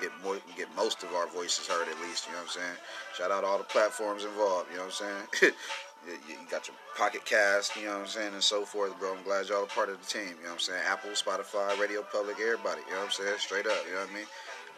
Get 0.00 0.10
more, 0.22 0.36
get 0.56 0.68
most 0.76 1.02
of 1.02 1.14
our 1.14 1.26
voices 1.28 1.66
heard 1.66 1.88
at 1.88 2.00
least. 2.02 2.26
You 2.26 2.32
know 2.32 2.38
what 2.38 2.48
I'm 2.48 2.60
saying? 2.60 2.76
Shout 3.16 3.30
out 3.30 3.44
all 3.44 3.58
the 3.58 3.64
platforms 3.64 4.24
involved. 4.24 4.68
You 4.70 4.76
know 4.76 4.84
what 4.84 5.02
I'm 5.02 5.28
saying? 5.40 5.52
you 6.28 6.36
got 6.50 6.68
your 6.68 6.76
Pocket 6.96 7.24
Cast, 7.24 7.76
you 7.76 7.86
know 7.86 7.92
what 7.92 8.00
I'm 8.00 8.06
saying, 8.06 8.34
and 8.34 8.42
so 8.42 8.64
forth, 8.64 8.98
bro. 8.98 9.14
I'm 9.14 9.24
glad 9.24 9.48
y'all 9.48 9.64
are 9.64 9.66
part 9.66 9.88
of 9.88 10.00
the 10.00 10.06
team, 10.06 10.36
you 10.38 10.46
know 10.46 10.50
what 10.50 10.52
I'm 10.54 10.58
saying? 10.60 10.82
Apple, 10.86 11.10
Spotify, 11.10 11.78
Radio 11.80 12.02
Public, 12.02 12.36
everybody, 12.40 12.80
you 12.86 12.94
know 12.94 13.00
what 13.00 13.06
I'm 13.06 13.10
saying? 13.10 13.38
Straight 13.38 13.66
up, 13.66 13.78
you 13.86 13.94
know 13.94 14.00
what 14.00 14.10
I 14.10 14.14
mean? 14.14 14.26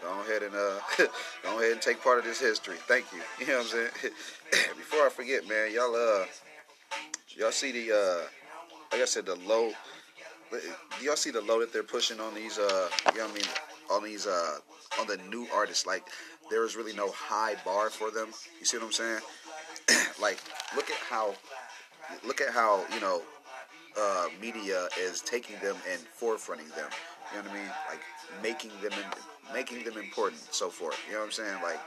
Go 0.03 0.21
ahead 0.21 0.43
and 0.43 0.55
uh, 0.55 0.81
go 1.43 1.59
ahead 1.59 1.73
and 1.73 1.83
take 1.83 2.03
part 2.03 2.19
of 2.19 2.25
this 2.25 2.41
history. 2.41 2.77
Thank 2.87 3.07
you. 3.13 3.21
You 3.41 3.47
know 3.47 3.59
what 3.59 3.63
I'm 3.63 3.91
saying? 4.03 4.13
Before 4.77 5.07
I 5.07 5.09
forget, 5.11 5.49
man, 5.49 5.73
y'all 5.73 5.95
uh, 5.95 6.25
y'all 7.37 7.53
see 7.53 7.73
the 7.73 7.95
uh, 7.95 8.27
like 8.93 9.03
I 9.03 9.07
said, 9.07 9.27
the 9.27 9.37
low. 9.37 9.73
Y'all 11.03 11.17
see 11.17 11.31
the 11.31 11.43
low 11.43 11.61
that 11.61 11.73
they're 11.73 11.83
pushing 11.83 12.21
on 12.21 12.35
these 12.35 12.59
uh, 12.59 12.89
you 13.13 13.19
know 13.19 13.27
what 13.27 13.31
I 13.31 13.35
mean, 13.35 13.45
on 13.91 14.05
these 14.05 14.27
uh, 14.27 14.59
on 15.01 15.07
the 15.07 15.19
new 15.29 15.47
artists? 15.55 15.87
Like 15.87 16.09
there 16.51 16.65
is 16.65 16.77
really 16.77 16.95
no 16.95 17.11
high 17.11 17.55
bar 17.65 17.91
for 17.91 18.11
them. 18.11 18.29
You 18.59 18.67
see 18.67 18.79
what 18.79 18.87
I'm 18.87 18.93
saying? 18.93 19.21
like 20.21 20.39
look 20.75 20.91
at 20.91 20.97
how 21.09 21.35
look 22.27 22.41
at 22.41 22.51
how 22.51 22.85
you 22.95 23.01
know 23.01 23.23
uh, 23.99 24.27
media 24.41 24.89
is 25.01 25.21
taking 25.21 25.57
them 25.61 25.77
and 25.91 26.01
forefronting 26.21 26.75
them. 26.75 26.91
You 27.33 27.43
know 27.43 27.49
what 27.49 27.51
I 27.51 27.55
mean? 27.55 27.71
Like 27.89 28.01
making 28.43 28.71
them 28.83 28.93
in, 28.93 29.38
making 29.53 29.85
them 29.85 29.99
important, 29.99 30.43
so 30.53 30.69
forth. 30.69 30.99
You 31.07 31.15
know 31.15 31.21
what 31.21 31.27
I'm 31.27 31.33
saying? 31.33 31.63
Like 31.63 31.81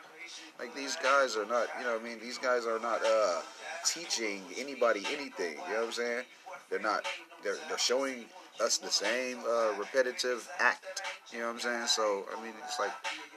like 0.60 0.76
these 0.76 0.96
guys 0.98 1.36
are 1.36 1.46
not. 1.46 1.68
You 1.80 1.86
know 1.86 1.94
what 1.94 2.02
I 2.02 2.04
mean? 2.04 2.20
These 2.20 2.38
guys 2.38 2.66
are 2.66 2.80
not 2.80 3.02
uh, 3.06 3.42
teaching 3.86 4.44
anybody 4.58 5.04
anything. 5.12 5.54
You 5.68 5.74
know 5.74 5.80
what 5.80 5.86
I'm 5.88 5.92
saying? 5.92 6.24
They're 6.70 6.80
not. 6.80 7.06
They're 7.44 7.58
they're 7.68 7.80
showing 7.80 8.26
us 8.64 8.78
the 8.78 8.92
same 8.92 9.40
uh, 9.40 9.74
repetitive 9.78 10.48
act. 10.60 11.02
You 11.32 11.40
know 11.40 11.48
what 11.48 11.54
I'm 11.54 11.60
saying? 11.60 11.88
So 11.88 12.26
I 12.38 12.44
mean, 12.44 12.54
it's 12.64 12.80
like 12.80 12.92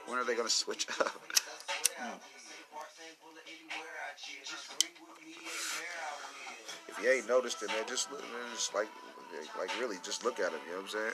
when 0.07 0.19
are 0.19 0.23
they 0.23 0.35
gonna 0.35 0.49
switch 0.63 0.87
up? 0.99 1.19
If 6.87 7.03
you 7.03 7.09
ain't 7.11 7.27
noticed 7.27 7.61
it, 7.61 7.67
man, 7.67 7.83
just, 7.87 8.09
man, 8.11 8.21
just 8.53 8.73
like, 8.73 8.87
like 9.59 9.69
really, 9.79 9.97
just 10.03 10.23
look 10.23 10.39
at 10.39 10.53
it. 10.53 10.59
You 10.65 10.71
know 10.71 10.77
what 10.77 10.83
I'm 10.83 10.89
saying? 10.89 11.13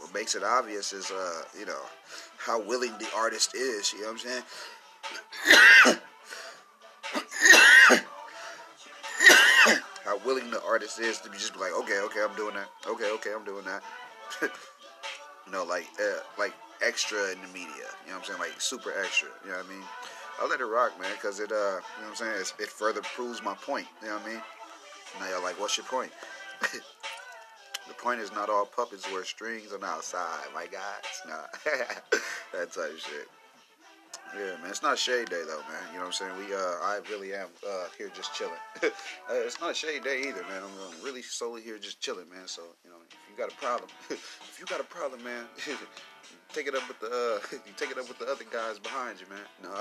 What 0.00 0.14
makes 0.14 0.34
it 0.34 0.42
obvious 0.42 0.92
is, 0.92 1.10
uh, 1.10 1.42
you 1.58 1.66
know, 1.66 1.82
how 2.38 2.60
willing 2.60 2.92
the 2.98 3.08
artist 3.14 3.54
is. 3.54 3.92
You 3.92 4.00
know 4.00 4.06
what 4.06 4.12
I'm 4.12 4.18
saying? 4.18 4.42
how 10.04 10.18
willing 10.24 10.50
the 10.50 10.62
artist 10.64 10.98
is 11.00 11.20
to 11.20 11.28
be 11.30 11.36
just 11.36 11.54
like, 11.56 11.72
okay, 11.72 12.00
okay, 12.00 12.20
I'm 12.26 12.34
doing 12.34 12.54
that. 12.54 12.70
Okay, 12.88 13.10
okay, 13.12 13.30
I'm 13.36 13.44
doing 13.44 13.64
that. 13.66 13.82
you 14.42 15.52
know, 15.52 15.64
like, 15.64 15.86
uh, 16.00 16.20
like 16.38 16.54
extra 16.82 17.32
in 17.32 17.40
the 17.42 17.48
media. 17.48 17.68
You 18.06 18.12
know 18.12 18.18
what 18.18 18.20
I'm 18.20 18.24
saying? 18.24 18.38
Like 18.40 18.58
super 18.58 18.92
extra. 18.98 19.28
You 19.44 19.50
know 19.50 19.58
what 19.58 19.66
I 19.66 19.70
mean? 19.70 19.84
I 20.40 20.46
let 20.48 20.60
it 20.60 20.64
rock, 20.64 20.98
man, 20.98 21.10
because 21.14 21.38
it, 21.40 21.52
uh, 21.52 21.54
you 21.54 21.60
know 21.60 21.80
what 21.80 22.08
I'm 22.08 22.16
saying? 22.16 22.32
It's, 22.40 22.54
it 22.58 22.68
further 22.68 23.02
proves 23.02 23.42
my 23.42 23.54
point. 23.54 23.86
You 24.00 24.08
know 24.08 24.14
what 24.14 24.24
I 24.24 24.28
mean? 24.28 24.42
Now 25.20 25.28
y'all 25.28 25.42
like, 25.42 25.60
what's 25.60 25.76
your 25.76 25.84
point? 25.86 26.12
the 27.90 27.94
point 28.02 28.20
is 28.20 28.32
not 28.32 28.48
all 28.48 28.64
puppets 28.64 29.10
wear 29.12 29.24
strings 29.24 29.72
on 29.72 29.80
the 29.80 29.86
outside, 29.86 30.46
my 30.54 30.66
guys. 30.66 31.02
Nah, 31.26 31.34
that 32.52 32.72
type 32.72 32.94
of 32.94 33.00
shit. 33.00 33.26
Yeah, 34.32 34.54
man. 34.62 34.70
It's 34.70 34.82
not 34.82 34.96
shade 34.96 35.28
day 35.28 35.42
though, 35.44 35.58
man. 35.66 35.82
You 35.90 35.98
know 35.98 36.06
what 36.06 36.06
I'm 36.06 36.12
saying? 36.12 36.30
We, 36.38 36.54
uh, 36.54 36.78
I 36.86 37.00
really 37.10 37.34
am 37.34 37.48
uh, 37.68 37.86
here 37.98 38.08
just 38.14 38.32
chilling. 38.32 38.62
uh, 38.84 38.88
it's 39.30 39.60
not 39.60 39.74
shade 39.74 40.04
day 40.04 40.20
either, 40.20 40.42
man. 40.42 40.62
I'm 40.62 41.04
really 41.04 41.20
solely 41.20 41.62
here 41.62 41.78
just 41.78 42.00
chilling, 42.00 42.30
man. 42.30 42.46
So 42.46 42.62
you 42.84 42.90
know, 42.90 42.96
if 43.10 43.16
you 43.28 43.36
got 43.36 43.52
a 43.52 43.56
problem, 43.56 43.90
if 44.10 44.56
you 44.60 44.66
got 44.66 44.80
a 44.80 44.84
problem, 44.84 45.24
man, 45.24 45.46
take 46.52 46.68
it 46.68 46.76
up 46.76 46.86
with 46.86 47.00
the 47.00 47.08
uh, 47.08 47.56
you 47.66 47.72
take 47.76 47.90
it 47.90 47.98
up 47.98 48.06
with 48.06 48.20
the 48.20 48.26
other 48.26 48.44
guys 48.52 48.78
behind 48.78 49.18
you, 49.18 49.26
man. 49.28 49.42
No, 49.64 49.74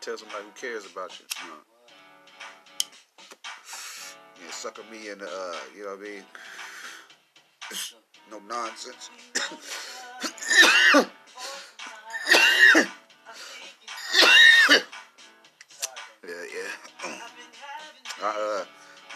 tell 0.00 0.16
somebody 0.16 0.44
who 0.44 0.50
cares 0.58 0.86
about 0.86 1.20
you. 1.20 1.26
No. 1.46 1.73
Sucker 4.50 4.82
me 4.90 5.08
and 5.08 5.22
uh, 5.22 5.26
you 5.76 5.84
know 5.84 5.90
what 5.90 6.00
I 6.00 6.02
mean? 6.02 6.24
no 8.30 8.40
nonsense. 8.48 9.10
yeah, 16.24 16.44
yeah. 16.54 16.70
I, 18.22 18.24
uh, 18.24 18.64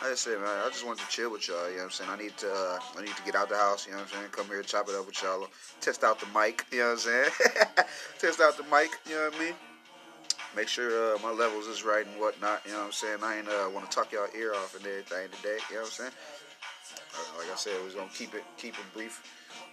like 0.02 0.12
I 0.12 0.14
said, 0.14 0.38
man, 0.38 0.46
I 0.46 0.68
just 0.68 0.86
wanted 0.86 1.04
to 1.04 1.08
chill 1.08 1.32
with 1.32 1.48
y'all. 1.48 1.68
You 1.68 1.76
know 1.76 1.76
what 1.78 1.84
I'm 1.84 1.90
saying? 1.90 2.10
I 2.10 2.16
need 2.16 2.36
to, 2.38 2.50
uh, 2.52 2.78
I 2.96 3.00
need 3.02 3.16
to 3.16 3.22
get 3.24 3.34
out 3.34 3.48
the 3.48 3.56
house. 3.56 3.86
You 3.86 3.92
know 3.92 3.98
what 3.98 4.08
I'm 4.12 4.12
saying? 4.12 4.28
Come 4.32 4.46
here, 4.46 4.62
chop 4.62 4.88
it 4.88 4.94
up 4.94 5.06
with 5.06 5.22
y'all, 5.22 5.46
test 5.80 6.04
out 6.04 6.20
the 6.20 6.26
mic. 6.38 6.64
You 6.70 6.78
know 6.78 6.84
what 6.86 6.92
I'm 6.92 6.98
saying? 6.98 7.30
test 8.18 8.40
out 8.40 8.56
the 8.56 8.64
mic. 8.64 8.90
You 9.08 9.14
know 9.14 9.30
what 9.30 9.34
I 9.34 9.38
mean? 9.38 9.54
Make 10.58 10.66
sure 10.66 11.14
uh, 11.14 11.18
my 11.22 11.30
levels 11.30 11.68
is 11.68 11.84
right 11.84 12.04
and 12.04 12.20
whatnot. 12.20 12.62
You 12.66 12.72
know 12.72 12.78
what 12.78 12.86
I'm 12.86 12.92
saying? 12.92 13.18
I 13.22 13.38
ain't 13.38 13.46
uh, 13.46 13.70
want 13.72 13.88
to 13.88 13.94
talk 13.94 14.10
y'all 14.10 14.26
ear 14.36 14.54
off 14.54 14.74
and 14.74 14.84
everything 14.84 15.28
today. 15.36 15.58
You 15.70 15.76
know 15.76 15.82
what 15.82 15.86
I'm 15.86 16.10
saying? 16.10 16.10
Uh, 17.14 17.38
like 17.38 17.46
I 17.52 17.54
said, 17.54 17.74
we're 17.84 17.94
gonna 17.94 18.10
keep 18.12 18.34
it, 18.34 18.42
keep 18.56 18.74
it 18.74 18.84
brief, 18.92 19.22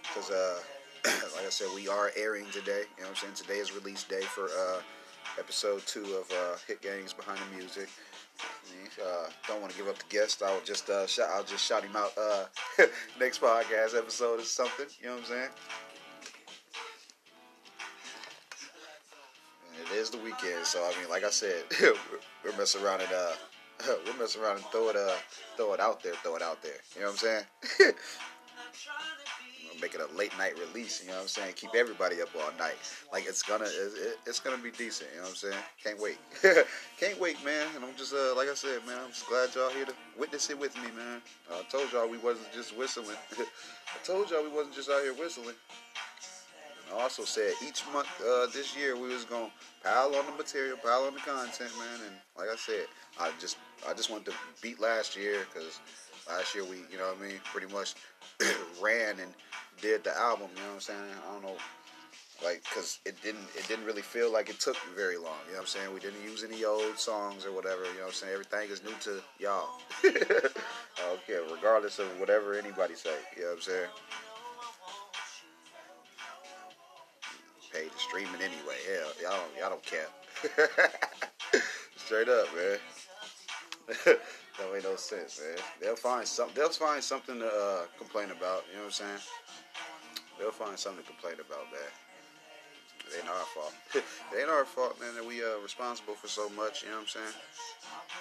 because, 0.02 0.30
uh, 0.30 0.60
like 1.34 1.44
I 1.44 1.50
said, 1.50 1.66
we 1.74 1.88
are 1.88 2.12
airing 2.16 2.46
today. 2.52 2.82
You 2.98 3.02
know 3.02 3.08
what 3.10 3.18
I'm 3.24 3.34
saying? 3.34 3.34
Today 3.34 3.58
is 3.58 3.74
release 3.74 4.04
day 4.04 4.20
for 4.20 4.44
uh, 4.44 4.80
episode 5.40 5.84
two 5.86 6.04
of 6.04 6.30
uh, 6.30 6.56
Hit 6.68 6.82
Gangs 6.82 7.12
Behind 7.12 7.40
the 7.40 7.56
Music. 7.56 7.88
Uh, 9.02 9.28
don't 9.48 9.60
want 9.60 9.72
to 9.72 9.78
give 9.78 9.88
up 9.88 9.98
the 9.98 10.04
guest. 10.08 10.40
I'll 10.40 10.60
just 10.60 10.88
uh, 10.88 11.08
shout. 11.08 11.30
I'll 11.34 11.42
just 11.42 11.64
shout 11.64 11.82
him 11.82 11.96
out 11.96 12.12
uh, 12.16 12.44
next 13.18 13.40
podcast 13.40 13.98
episode 13.98 14.38
or 14.38 14.44
something. 14.44 14.86
You 15.00 15.08
know 15.08 15.14
what 15.14 15.22
I'm 15.22 15.26
saying? 15.26 15.50
Is 19.96 20.10
the 20.10 20.18
weekend, 20.18 20.64
so 20.64 20.84
I 20.84 20.92
mean, 21.00 21.08
like 21.10 21.24
I 21.24 21.30
said, 21.30 21.64
we're 22.44 22.56
messing 22.58 22.84
around 22.84 23.00
and 23.00 23.12
uh, 23.12 23.32
we're 24.06 24.18
messing 24.18 24.42
around 24.42 24.56
and 24.56 24.64
throw 24.66 24.90
it 24.90 24.96
uh, 24.96 25.16
throw 25.56 25.72
it 25.72 25.80
out 25.80 26.02
there, 26.02 26.12
throw 26.22 26.36
it 26.36 26.42
out 26.42 26.62
there. 26.62 26.78
You 26.94 27.02
know 27.02 27.08
what 27.08 27.12
I'm 27.12 27.44
saying? 27.80 27.94
make 29.80 29.94
it 29.94 30.00
a 30.00 30.16
late 30.16 30.36
night 30.38 30.54
release. 30.58 31.02
You 31.02 31.10
know 31.10 31.16
what 31.16 31.22
I'm 31.22 31.28
saying? 31.28 31.54
Keep 31.56 31.74
everybody 31.74 32.22
up 32.22 32.28
all 32.36 32.50
night. 32.58 32.76
Like 33.12 33.26
it's 33.26 33.42
gonna, 33.42 33.64
it, 33.64 34.18
it's 34.26 34.40
gonna 34.40 34.58
be 34.58 34.70
decent. 34.70 35.10
You 35.12 35.18
know 35.18 35.22
what 35.24 35.30
I'm 35.30 35.36
saying? 35.36 35.64
Can't 35.82 36.00
wait. 36.00 36.18
Can't 37.00 37.20
wait, 37.20 37.42
man. 37.44 37.66
And 37.74 37.84
I'm 37.84 37.94
just, 37.96 38.14
uh, 38.14 38.34
like 38.36 38.48
I 38.48 38.54
said, 38.54 38.84
man, 38.86 38.98
I'm 39.02 39.10
just 39.10 39.26
glad 39.26 39.54
y'all 39.54 39.70
here 39.70 39.84
to 39.84 39.94
witness 40.18 40.50
it 40.50 40.58
with 40.58 40.74
me, 40.76 40.88
man. 40.96 41.20
I 41.50 41.62
told 41.70 41.92
y'all 41.92 42.08
we 42.08 42.18
wasn't 42.18 42.52
just 42.52 42.76
whistling. 42.76 43.16
I 43.38 44.04
told 44.04 44.30
y'all 44.30 44.42
we 44.42 44.50
wasn't 44.50 44.74
just 44.74 44.90
out 44.90 45.02
here 45.02 45.14
whistling. 45.14 45.56
I 46.92 47.00
also 47.00 47.24
said 47.24 47.52
each 47.66 47.82
month 47.92 48.08
uh, 48.20 48.46
this 48.52 48.76
year 48.76 48.96
we 48.96 49.08
was 49.08 49.24
gonna 49.24 49.50
pile 49.82 50.14
on 50.14 50.26
the 50.26 50.32
material, 50.32 50.76
pile 50.76 51.04
on 51.04 51.14
the 51.14 51.20
content, 51.20 51.70
man. 51.78 52.00
And 52.06 52.16
like 52.38 52.48
I 52.52 52.56
said, 52.56 52.86
I 53.20 53.32
just 53.40 53.56
I 53.88 53.94
just 53.94 54.10
wanted 54.10 54.26
to 54.26 54.32
beat 54.62 54.80
last 54.80 55.16
year 55.16 55.46
because 55.52 55.80
last 56.28 56.54
year 56.54 56.64
we, 56.64 56.76
you 56.90 56.98
know 56.98 57.06
what 57.06 57.18
I 57.18 57.28
mean, 57.28 57.40
pretty 57.44 57.72
much 57.72 57.94
ran 58.82 59.18
and 59.20 59.32
did 59.80 60.04
the 60.04 60.16
album. 60.16 60.48
You 60.54 60.62
know 60.62 60.68
what 60.68 60.74
I'm 60.74 60.80
saying? 60.80 61.00
I 61.28 61.32
don't 61.32 61.42
know, 61.42 61.56
like, 62.44 62.62
cause 62.72 63.00
it 63.04 63.20
didn't 63.22 63.46
it 63.56 63.66
didn't 63.68 63.84
really 63.84 64.02
feel 64.02 64.32
like 64.32 64.48
it 64.48 64.60
took 64.60 64.76
very 64.94 65.16
long. 65.16 65.38
You 65.46 65.52
know 65.52 65.58
what 65.58 65.60
I'm 65.62 65.66
saying? 65.66 65.94
We 65.94 66.00
didn't 66.00 66.22
use 66.22 66.44
any 66.44 66.64
old 66.64 66.98
songs 66.98 67.44
or 67.44 67.52
whatever. 67.52 67.82
You 67.84 67.98
know 67.98 68.06
what 68.06 68.08
I'm 68.08 68.12
saying? 68.14 68.32
Everything 68.32 68.70
is 68.70 68.82
new 68.84 68.94
to 69.00 69.20
y'all. 69.38 69.68
okay, 70.04 71.40
regardless 71.52 71.98
of 71.98 72.06
whatever 72.20 72.54
anybody 72.54 72.94
say. 72.94 73.10
You 73.36 73.42
know 73.42 73.48
what 73.48 73.56
I'm 73.56 73.62
saying? 73.62 73.88
Paid 78.12 78.20
to 78.20 78.26
stream 78.26 78.40
it 78.40 78.44
anyway. 78.44 78.76
Hell, 78.86 79.12
y'all 79.22 79.40
don't, 79.40 79.60
y'all 79.60 79.70
don't 79.70 79.82
care. 79.82 80.08
Straight 81.96 82.28
up, 82.28 82.46
man. 82.54 82.78
that 84.04 84.72
make 84.72 84.84
no 84.84 84.96
sense, 84.96 85.40
man. 85.40 85.58
They'll 85.80 85.96
find 85.96 86.26
some. 86.26 86.50
They'll 86.54 86.68
find 86.68 87.02
something 87.02 87.38
to 87.38 87.46
uh, 87.46 87.82
complain 87.98 88.30
about. 88.30 88.64
You 88.70 88.76
know 88.78 88.84
what 88.84 88.86
I'm 88.86 88.90
saying? 88.92 89.20
They'll 90.38 90.50
find 90.50 90.78
something 90.78 91.02
to 91.02 91.10
complain 91.10 91.34
about, 91.34 91.64
man. 91.72 91.90
It 93.08 93.20
ain't 93.20 93.28
our 93.28 93.46
fault. 93.54 93.74
it 93.94 94.40
ain't 94.40 94.50
our 94.50 94.64
fault, 94.64 95.00
man, 95.00 95.14
that 95.14 95.24
we 95.24 95.42
are 95.42 95.58
uh, 95.58 95.62
responsible 95.62 96.14
for 96.14 96.28
so 96.28 96.48
much. 96.50 96.82
You 96.82 96.90
know 96.90 96.96
what 96.96 97.02
I'm 97.02 97.08
saying? 97.08 97.34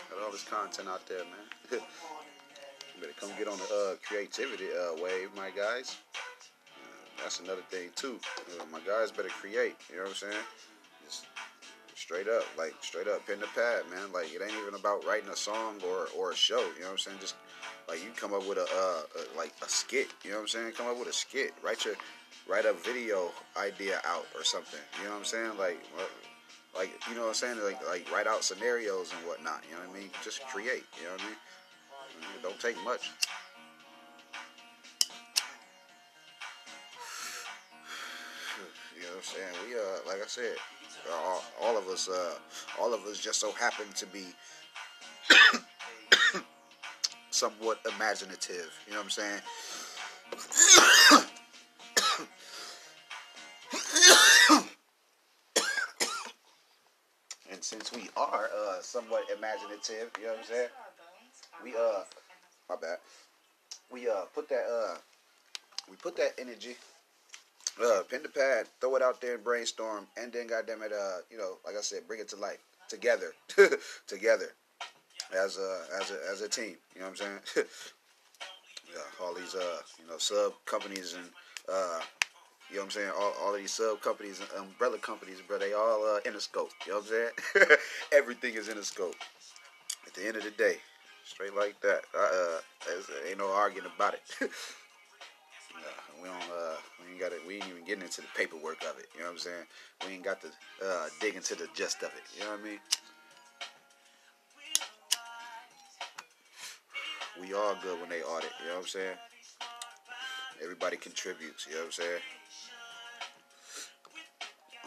Got 0.10 0.26
all 0.26 0.32
this 0.32 0.44
content 0.44 0.88
out 0.88 1.06
there, 1.08 1.26
man. 1.26 1.48
you 1.72 3.02
better 3.02 3.14
come 3.20 3.32
get 3.38 3.48
on 3.48 3.58
the 3.58 3.64
uh, 3.64 3.96
creativity 4.08 4.68
uh, 4.70 5.02
wave, 5.02 5.30
my 5.36 5.50
guys. 5.50 5.98
That's 7.22 7.40
another 7.40 7.64
thing 7.70 7.90
too. 7.96 8.20
my 8.72 8.80
guys 8.82 9.12
better 9.12 9.30
create. 9.30 9.76
You 9.90 9.98
know 9.98 10.04
what 10.04 10.10
I'm 10.10 10.16
saying? 10.16 10.44
Just 11.06 11.26
straight 11.96 12.28
up, 12.28 12.46
like 12.58 12.74
straight 12.82 13.08
up, 13.08 13.26
pen 13.26 13.40
the 13.40 13.48
pad, 13.48 13.84
man. 13.90 14.12
Like 14.14 14.34
it 14.34 14.42
ain't 14.42 14.54
even 14.62 14.76
about 14.80 15.06
writing 15.06 15.30
a 15.30 15.36
song 15.36 15.82
or 15.88 16.08
or 16.18 16.32
a 16.32 16.36
show. 16.36 16.60
You 16.76 16.82
know 16.82 16.88
what 16.88 16.92
I'm 16.92 16.98
saying? 16.98 17.18
Just 17.20 17.36
like 17.88 18.04
you 18.04 18.12
come 18.16 18.34
up 18.34 18.48
with 18.48 18.58
a, 18.58 18.64
uh, 18.64 19.02
a 19.20 19.38
like 19.38 19.54
a 19.64 19.70
skit. 19.70 20.08
You 20.24 20.32
know 20.32 20.38
what 20.38 20.44
I'm 20.44 20.48
saying? 20.48 20.72
Come 20.74 20.88
up 20.88 21.00
with 21.00 21.08
a 21.08 21.14
skit. 21.14 21.54
Write 21.64 21.86
your 21.86 21.96
write 22.48 22.66
a 22.66 22.74
video 22.74 23.32
idea 23.58 24.02
out 24.06 24.28
or 24.36 24.44
something. 24.44 24.80
You 25.00 25.06
know 25.06 25.12
what 25.12 25.20
I'm 25.20 25.26
saying? 25.26 25.58
Like, 25.58 25.82
like 26.76 26.92
you 27.10 27.16
know 27.16 27.22
what 27.22 27.28
I'm 27.30 27.34
saying? 27.34 27.58
Like, 27.64 27.86
like 27.88 28.12
write 28.12 28.28
out 28.28 28.44
scenarios 28.44 29.12
and 29.18 29.28
whatnot. 29.28 29.64
You 29.70 29.76
know 29.76 29.88
what 29.88 29.98
I 29.98 30.00
mean? 30.00 30.10
Just 30.24 30.42
create. 30.48 30.84
You 31.00 31.08
know 31.08 31.14
what 31.14 31.22
I 31.22 31.26
mean? 31.26 31.38
It 32.36 32.44
don't 32.44 32.60
take 32.60 32.82
much. 32.84 33.12
What 39.16 39.24
I'm 39.24 39.24
saying? 39.24 39.54
We 39.70 39.76
uh, 39.76 40.00
like 40.08 40.22
I 40.24 40.28
said, 40.28 40.56
all, 41.12 41.44
all 41.62 41.78
of 41.78 41.88
us, 41.88 42.10
uh, 42.10 42.34
all 42.80 42.92
of 42.94 43.04
us 43.06 43.20
just 43.20 43.40
so 43.40 43.52
happen 43.52 43.86
to 43.96 44.06
be 44.08 44.26
somewhat 47.30 47.80
imaginative. 47.96 48.74
You 48.88 48.94
know 48.94 49.00
what 49.00 49.06
I'm 49.06 49.12
saying? 49.12 49.42
and 57.52 57.64
since 57.64 57.92
we 57.94 58.10
are 58.18 58.50
uh, 58.58 58.82
somewhat 58.82 59.24
imaginative, 59.36 60.12
you 60.20 60.26
know 60.26 60.32
what 60.32 60.40
I'm 60.40 60.46
saying? 60.46 60.70
We 61.64 61.76
uh, 61.76 62.04
my 62.70 62.76
bad. 62.76 62.98
We 63.92 64.10
uh 64.10 64.26
put 64.34 64.50
that 64.50 64.66
uh, 64.70 64.98
we 65.90 65.96
put 65.98 66.16
that 66.18 66.34
energy 66.38 66.76
uh, 67.84 68.04
pen 68.10 68.24
to 68.24 68.30
pad, 68.30 68.68
throw 68.80 68.96
it 68.96 69.02
out 69.02 69.22
there 69.22 69.36
and 69.36 69.44
brainstorm, 69.44 70.08
and 70.18 70.32
then 70.32 70.48
goddamn 70.48 70.82
it, 70.82 70.92
uh, 70.92 71.18
you 71.30 71.38
know, 71.38 71.58
like 71.66 71.76
I 71.78 71.82
said, 71.82 72.08
bring 72.08 72.20
it 72.20 72.30
to 72.30 72.36
life 72.36 72.60
together, 72.90 73.34
together, 74.08 74.50
as 75.36 75.58
a 75.58 75.82
as 76.02 76.12
a 76.12 76.32
as 76.32 76.42
a 76.42 76.50
team. 76.50 76.78
You 76.94 77.02
know 77.02 77.08
what 77.08 77.22
I'm 77.22 77.40
saying? 77.56 77.68
yeah, 78.94 79.26
all 79.26 79.34
these 79.34 79.56
uh, 79.56 79.80
you 80.02 80.10
know, 80.10 80.18
sub 80.18 80.54
companies 80.66 81.14
and 81.14 81.26
uh, 81.70 82.00
you 82.70 82.78
know 82.78 82.82
what 82.82 82.86
I'm 82.86 82.92
saying? 82.92 83.12
All, 83.18 83.34
all 83.42 83.54
of 83.54 83.60
these 83.60 83.74
sub 83.74 84.02
companies 84.02 84.40
and 84.40 84.50
umbrella 84.66 84.98
companies, 84.98 85.42
bro, 85.48 85.60
they 85.60 85.74
all 85.74 86.16
uh, 86.16 86.20
in 86.26 86.36
a 86.36 86.40
scope. 86.40 86.72
You 86.86 86.94
know 86.94 87.00
what 87.00 87.12
I'm 87.56 87.64
saying? 87.66 87.78
Everything 88.14 88.56
is 88.56 88.70
in 88.70 88.78
a 88.78 88.84
scope. 88.84 89.16
At 90.08 90.14
the 90.14 90.28
end 90.28 90.38
of 90.38 90.44
the 90.44 90.52
day, 90.52 90.78
straight 91.26 91.56
like 91.56 91.80
that. 91.82 92.02
Uh, 92.18 92.60
ain't 93.28 93.40
no 93.40 93.52
arguing 93.52 93.88
about 93.96 94.14
it. 94.14 94.50
We 96.22 96.28
don't 96.28 96.50
uh 96.52 96.76
we 97.00 97.12
ain't 97.12 97.20
got 97.20 97.32
it 97.32 97.42
we 97.48 97.56
ain't 97.56 97.68
even 97.70 97.86
getting 97.86 98.04
into 98.04 98.22
the 98.22 98.28
paperwork 98.36 98.82
of 98.84 98.98
it. 99.00 99.08
You 99.14 99.22
know 99.22 99.28
what 99.28 99.34
I'm 99.34 99.38
saying? 99.40 99.66
We 100.06 100.14
ain't 100.16 100.24
got 100.24 100.42
to 100.42 100.48
uh, 100.86 101.08
dig 101.22 101.36
into 101.36 101.56
the 101.56 101.68
gist 101.74 102.04
of 102.04 102.10
it. 102.10 102.24
You 102.38 102.44
know 102.44 102.52
what 102.52 102.60
I 102.60 102.64
mean? 102.64 102.80
We 107.42 107.54
all 107.54 107.76
good 107.84 108.00
when 108.00 108.10
they 108.10 108.22
audit. 108.22 108.52
You 108.62 108.68
know 108.70 108.76
what 108.76 108.82
I'm 108.84 108.88
saying? 108.88 109.18
Everybody 110.64 110.98
contributes. 110.98 111.68
You 111.68 111.74
know 111.76 111.80
what 111.82 111.86
I'm 111.86 111.92
saying? 111.92 112.22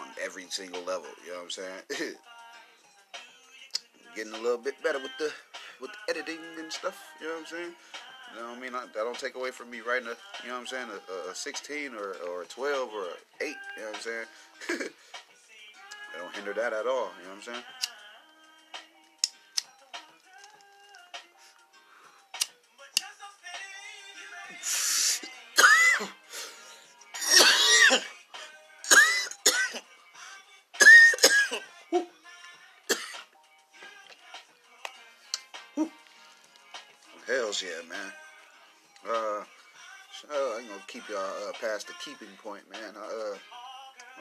On 0.00 0.06
every 0.22 0.46
single 0.48 0.82
level. 0.82 1.06
You 1.24 1.32
know 1.32 1.38
what 1.38 1.44
I'm 1.44 1.50
saying? 1.50 2.14
Getting 4.16 4.32
a 4.32 4.38
little 4.38 4.58
bit 4.58 4.74
better 4.82 4.98
with 4.98 5.12
the 5.18 5.30
with 5.80 5.90
the 5.92 6.14
editing 6.14 6.38
and 6.58 6.72
stuff. 6.72 6.98
You 7.20 7.28
know 7.28 7.34
what 7.34 7.40
I'm 7.40 7.46
saying? 7.46 7.72
You 8.34 8.40
know 8.40 8.48
what 8.48 8.58
I 8.58 8.60
mean? 8.60 8.74
I, 8.74 8.86
that 8.86 8.94
don't 8.94 9.18
take 9.18 9.34
away 9.34 9.50
from 9.50 9.70
me 9.70 9.80
writing 9.80 10.08
a, 10.08 10.16
you 10.42 10.48
know 10.48 10.54
what 10.54 10.60
I'm 10.60 10.66
saying, 10.66 10.88
a, 11.26 11.30
a 11.30 11.34
16 11.34 11.94
or, 11.94 12.16
or 12.28 12.42
a 12.42 12.46
12 12.46 12.88
or 12.94 13.02
a 13.02 13.44
8, 13.44 13.48
you 13.48 13.82
know 13.82 13.88
what 13.88 13.96
I'm 13.96 14.00
saying? 14.00 14.26
it 14.80 14.92
don't 16.18 16.34
hinder 16.34 16.52
that 16.54 16.72
at 16.72 16.86
all, 16.86 17.10
you 17.18 17.24
know 17.24 17.30
what 17.30 17.36
I'm 17.36 17.42
saying? 17.42 17.62
Hells 37.26 37.62
yeah, 37.62 37.86
man. 37.90 38.12
Keep 40.98 41.08
y'all 41.10 41.48
uh, 41.48 41.52
past 41.60 41.86
the 41.86 41.92
keeping 42.04 42.34
point, 42.42 42.68
man. 42.70 42.94
uh, 42.96 43.36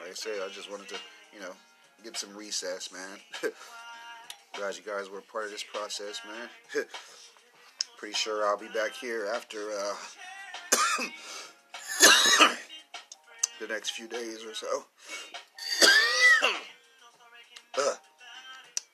like 0.00 0.10
I 0.10 0.14
said, 0.14 0.34
I 0.44 0.48
just 0.48 0.70
wanted 0.70 0.88
to, 0.88 0.94
you 1.34 1.40
know, 1.40 1.50
get 2.04 2.16
some 2.16 2.36
recess, 2.36 2.92
man. 2.92 3.18
Glad 4.54 4.76
you 4.76 4.82
guys 4.86 5.10
were 5.10 5.20
part 5.20 5.46
of 5.46 5.50
this 5.50 5.64
process, 5.64 6.20
man. 6.24 6.48
Pretty 7.98 8.14
sure 8.14 8.46
I'll 8.46 8.56
be 8.56 8.68
back 8.68 8.92
here 8.92 9.26
after 9.34 9.58
uh, 9.58 9.94
the 13.60 13.66
next 13.68 13.90
few 13.90 14.06
days 14.06 14.44
or 14.44 14.54
so. 14.54 14.84
uh, 17.80 17.94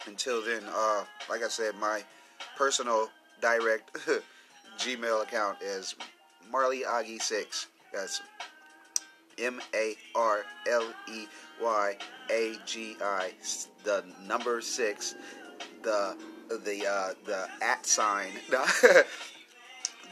until 0.06 0.42
then, 0.42 0.62
uh, 0.74 1.04
like 1.28 1.42
I 1.42 1.48
said, 1.48 1.74
my 1.78 2.02
personal 2.56 3.10
direct 3.42 3.94
Gmail 4.78 5.22
account 5.22 5.58
is 5.60 5.94
Marley 6.50 6.86
Aggie 6.86 7.18
six. 7.18 7.66
That's 7.94 8.20
M 9.38 9.60
A 9.74 9.96
R 10.14 10.44
L 10.70 10.92
E 11.12 11.26
Y 11.62 11.96
A 12.30 12.56
G 12.66 12.96
I. 13.02 13.32
The 13.84 14.04
number 14.26 14.60
six. 14.60 15.14
The 15.82 16.16
the 16.48 16.86
uh, 16.86 17.14
the 17.24 17.48
at 17.62 17.86
sign. 17.86 18.32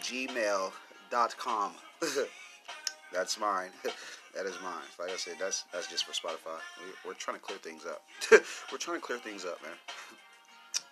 Gmail.com. 0.02 1.72
that's 3.12 3.38
mine. 3.38 3.70
that 4.34 4.46
is 4.46 4.56
mine. 4.62 4.82
Like 4.98 5.10
I 5.10 5.16
said, 5.16 5.34
that's 5.38 5.64
that's 5.72 5.86
just 5.86 6.04
for 6.04 6.12
Spotify. 6.12 6.58
We, 6.78 6.92
we're 7.08 7.14
trying 7.14 7.36
to 7.38 7.42
clear 7.42 7.58
things 7.58 7.84
up. 7.86 8.02
we're 8.70 8.78
trying 8.78 9.00
to 9.00 9.06
clear 9.06 9.18
things 9.18 9.44
up, 9.44 9.62
man. 9.62 9.72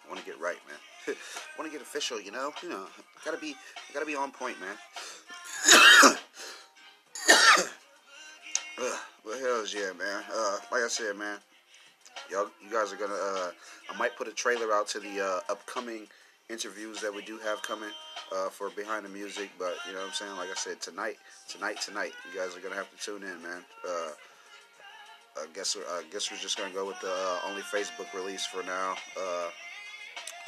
I 0.05 0.09
want 0.09 0.21
to 0.21 0.27
get 0.27 0.41
right, 0.41 0.59
man. 0.69 1.17
want 1.59 1.71
to 1.71 1.77
get 1.77 1.83
official, 1.83 2.21
you 2.21 2.31
know. 2.33 2.53
You 2.63 2.69
know, 2.69 2.87
gotta 3.25 3.39
be, 3.39 3.55
gotta 3.95 4.07
be 4.07 4.15
on 4.15 4.31
point, 4.33 4.61
man. 4.61 4.77
Uh, 8.83 8.97
but 9.25 9.39
hell's 9.39 9.75
yeah, 9.75 9.93
man. 9.99 10.23
Uh, 10.33 10.57
like 10.73 10.83
I 10.83 10.89
said, 10.89 11.17
man, 11.17 11.39
y'all, 12.31 12.51
you 12.63 12.71
guys 12.71 12.93
are 12.93 12.97
gonna. 12.97 13.15
Uh, 13.15 13.51
I 13.93 13.99
might 13.99 14.17
put 14.17 14.29
a 14.29 14.33
trailer 14.33 14.73
out 14.73 14.89
to 14.89 15.01
the 15.01 15.21
uh, 15.21 15.53
upcoming 15.53 16.07
interviews 16.49 17.01
that 17.01 17.15
we 17.15 17.23
do 17.23 17.39
have 17.39 17.63
coming 17.63 17.91
uh, 18.35 18.49
for 18.49 18.71
behind 18.71 19.05
the 19.05 19.09
music. 19.09 19.51
But 19.59 19.77
you 19.87 19.93
know 19.93 20.01
what 20.01 20.09
I'm 20.09 20.15
saying? 20.15 20.37
Like 20.37 20.51
I 20.51 20.55
said, 20.55 20.81
tonight, 20.81 21.17
tonight, 21.49 21.81
tonight, 21.81 22.13
you 22.31 22.39
guys 22.39 22.57
are 22.57 22.61
gonna 22.61 22.75
have 22.75 22.91
to 22.91 23.05
tune 23.05 23.23
in, 23.23 23.43
man. 23.43 23.65
Uh, 23.89 24.11
I 25.39 25.47
guess 25.55 25.77
I 25.77 26.03
guess 26.11 26.31
we're 26.31 26.39
just 26.39 26.59
gonna 26.59 26.75
go 26.75 26.87
with 26.87 27.01
the 27.01 27.13
uh, 27.13 27.49
only 27.49 27.63
Facebook 27.63 28.13
release 28.15 28.47
for 28.47 28.63
now. 28.63 28.95
Uh, 29.17 29.51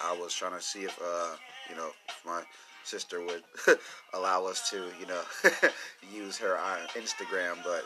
I 0.05 0.17
was 0.19 0.35
trying 0.35 0.53
to 0.53 0.61
see 0.61 0.81
if, 0.81 0.99
uh, 0.99 1.37
you 1.71 1.77
know, 1.77 1.91
if 2.09 2.23
my 2.27 2.43
sister 2.85 3.21
would 3.21 3.43
allow 4.15 4.47
us 4.47 4.71
to, 4.71 4.85
you 5.01 5.07
know, 5.07 5.23
use 6.13 6.39
her 6.39 6.59
on 6.59 6.79
Instagram, 6.95 7.57
but 7.65 7.85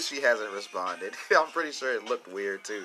she 0.02 0.20
hasn't 0.20 0.52
responded. 0.52 1.14
I'm 1.36 1.48
pretty 1.48 1.72
sure 1.72 1.94
it 1.94 2.04
looked 2.04 2.32
weird 2.32 2.64
too. 2.64 2.84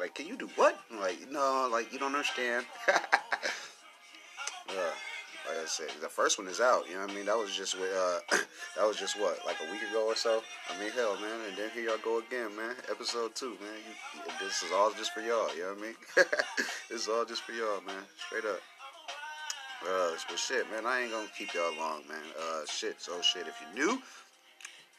like, 0.00 0.14
can 0.14 0.26
you 0.26 0.36
do 0.36 0.48
what? 0.56 0.78
I'm 0.90 1.00
like, 1.00 1.30
no, 1.30 1.68
like 1.70 1.92
you 1.92 1.98
don't 1.98 2.14
understand. 2.14 2.64
Uh, 2.88 2.98
like 5.48 5.58
I 5.58 5.66
said, 5.66 5.88
the 6.00 6.08
first 6.08 6.38
one 6.38 6.48
is 6.48 6.60
out. 6.60 6.88
You 6.88 6.94
know 6.94 7.02
what 7.02 7.10
I 7.10 7.14
mean? 7.14 7.26
That 7.26 7.36
was 7.36 7.54
just 7.54 7.78
with, 7.78 7.92
uh, 7.92 8.20
that 8.76 8.86
was 8.86 8.96
just 8.96 9.18
what, 9.18 9.44
like 9.44 9.56
a 9.66 9.72
week 9.72 9.82
ago 9.90 10.06
or 10.06 10.16
so. 10.16 10.42
I 10.70 10.78
mean, 10.78 10.90
hell, 10.92 11.16
man. 11.16 11.40
And 11.48 11.56
then 11.56 11.70
here 11.74 11.84
y'all 11.84 11.98
go 12.02 12.18
again, 12.18 12.56
man. 12.56 12.74
Episode 12.90 13.34
two, 13.34 13.56
man. 13.60 13.80
You, 13.84 14.22
this 14.40 14.62
is 14.62 14.72
all 14.72 14.92
just 14.92 15.12
for 15.12 15.20
y'all. 15.20 15.54
You 15.54 15.62
know 15.62 15.70
what 15.70 15.78
I 15.78 15.82
mean? 15.82 15.94
This 16.92 17.02
is 17.02 17.08
all 17.08 17.24
just 17.24 17.42
for 17.42 17.52
y'all, 17.52 17.80
man. 17.86 18.04
Straight 18.26 18.44
up. 18.44 18.60
Uh, 19.82 20.10
but 20.28 20.38
shit, 20.38 20.70
man. 20.70 20.84
I 20.86 21.00
ain't 21.00 21.10
gonna 21.10 21.26
keep 21.36 21.54
y'all 21.54 21.74
long, 21.78 22.02
man. 22.06 22.18
Uh, 22.38 22.66
shit. 22.66 23.00
So 23.00 23.20
shit. 23.22 23.46
If 23.48 23.54
you're 23.74 23.86
new, 23.86 24.02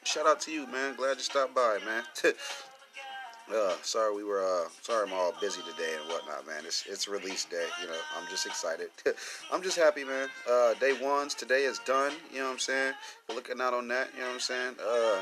shout 0.04 0.26
out 0.26 0.42
to 0.42 0.52
you, 0.52 0.66
man. 0.68 0.96
Glad 0.96 1.18
you 1.18 1.24
stopped 1.24 1.56
by, 1.56 1.78
man. 1.86 2.04
Uh, 3.54 3.76
sorry 3.82 4.16
we 4.16 4.24
were 4.24 4.42
uh 4.42 4.70
sorry 4.84 5.06
I'm 5.06 5.14
all 5.14 5.34
busy 5.42 5.60
today 5.64 5.96
and 6.00 6.10
whatnot, 6.10 6.48
man. 6.48 6.64
It's 6.66 6.86
it's 6.88 7.10
release 7.10 7.44
day, 7.44 7.68
you 7.82 7.88
know. 7.88 8.00
I'm 8.18 8.26
just 8.30 8.46
excited. 8.46 8.88
I'm 9.52 9.62
just 9.62 9.78
happy, 9.78 10.06
man. 10.06 10.30
Uh, 10.50 10.74
day 10.76 10.94
ones 10.94 11.34
today 11.34 11.64
is 11.64 11.78
done. 11.80 12.14
You 12.32 12.40
know 12.40 12.46
what 12.46 12.54
I'm 12.54 12.60
saying? 12.60 12.94
We're 13.28 13.36
looking 13.36 13.60
out 13.60 13.74
on 13.74 13.90
that. 13.90 14.08
You 14.14 14.22
know 14.22 14.28
what 14.28 14.34
I'm 14.36 14.40
saying? 14.40 14.76
Uh, 14.80 15.20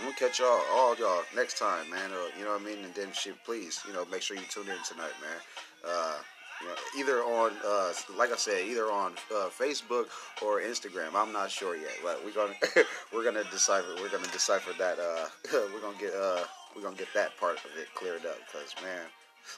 I'm 0.00 0.06
gonna 0.06 0.16
catch 0.16 0.40
y'all 0.40 0.60
all 0.72 0.96
y'all 0.96 1.22
next 1.36 1.58
time, 1.58 1.88
man. 1.88 2.10
Uh, 2.10 2.36
you 2.36 2.44
know 2.44 2.52
what 2.52 2.62
I 2.62 2.64
mean? 2.64 2.84
And 2.84 2.94
then 2.94 3.12
shit, 3.12 3.36
please, 3.44 3.80
you 3.86 3.92
know, 3.92 4.04
make 4.10 4.22
sure 4.22 4.36
you 4.36 4.42
tune 4.50 4.68
in 4.68 4.82
tonight, 4.82 5.14
man. 5.20 5.40
Uh, 5.86 6.16
you 6.60 6.66
know, 6.68 6.74
either 6.98 7.22
on, 7.22 7.52
uh, 7.64 7.92
like 8.18 8.32
I 8.32 8.36
said, 8.36 8.66
either 8.66 8.90
on 8.90 9.12
uh, 9.34 9.48
Facebook 9.48 10.08
or 10.42 10.60
Instagram. 10.60 11.14
I'm 11.14 11.32
not 11.32 11.50
sure 11.50 11.76
yet, 11.76 11.96
but 12.02 12.20
we're 12.24 12.32
gonna 12.32 12.54
we're 13.14 13.24
gonna 13.24 13.44
decipher. 13.50 13.94
We're 14.00 14.10
gonna 14.10 14.30
decipher 14.32 14.72
that. 14.78 14.98
Uh, 14.98 15.26
we're 15.72 15.80
gonna 15.80 15.98
get 15.98 16.12
uh, 16.14 16.44
we're 16.76 16.82
gonna 16.82 16.96
get 16.96 17.08
that 17.14 17.36
part 17.38 17.56
of 17.56 17.70
it 17.80 17.88
cleared 17.94 18.26
up 18.26 18.36
because 18.46 18.74
man, 18.82 19.00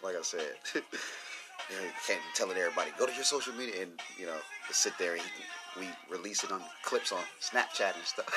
like 0.04 0.14
I 0.16 0.22
said, 0.22 0.54
can't 2.06 2.20
be 2.20 2.32
telling 2.34 2.56
everybody 2.56 2.90
go 2.98 3.06
to 3.06 3.14
your 3.14 3.24
social 3.24 3.54
media 3.54 3.82
and 3.82 3.90
you 4.18 4.26
know 4.26 4.38
sit 4.70 4.92
there 4.98 5.14
and 5.14 5.22
we 5.78 5.88
release 6.08 6.44
it 6.44 6.52
on 6.52 6.60
clips 6.84 7.10
on 7.10 7.22
Snapchat 7.40 7.96
and 7.96 8.04
stuff. 8.04 8.28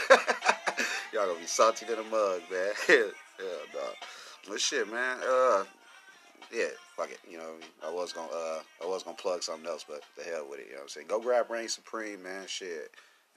Y'all 1.13 1.27
gonna 1.27 1.39
be 1.39 1.45
salty 1.45 1.85
to 1.85 1.95
the 1.95 2.03
mug, 2.03 2.41
man. 2.51 2.71
yeah. 2.89 3.03
But 4.47 4.61
shit, 4.61 4.91
man. 4.91 5.17
Uh, 5.27 5.63
yeah, 6.53 6.69
fuck 6.95 7.11
it. 7.11 7.19
You 7.29 7.37
know, 7.37 7.53
I 7.85 7.91
was 7.91 8.13
gonna 8.13 8.31
uh, 8.31 8.59
I 8.83 8.87
was 8.87 9.03
gonna 9.03 9.17
plug 9.17 9.43
something 9.43 9.67
else, 9.67 9.85
but 9.87 10.01
the 10.17 10.23
hell 10.23 10.47
with 10.49 10.59
it. 10.59 10.67
You 10.67 10.73
know 10.73 10.77
what 10.79 10.83
I'm 10.83 10.89
saying? 10.89 11.07
Go 11.07 11.19
grab 11.19 11.49
Reign 11.49 11.69
Supreme, 11.69 12.23
man. 12.23 12.47
Shit. 12.47 12.91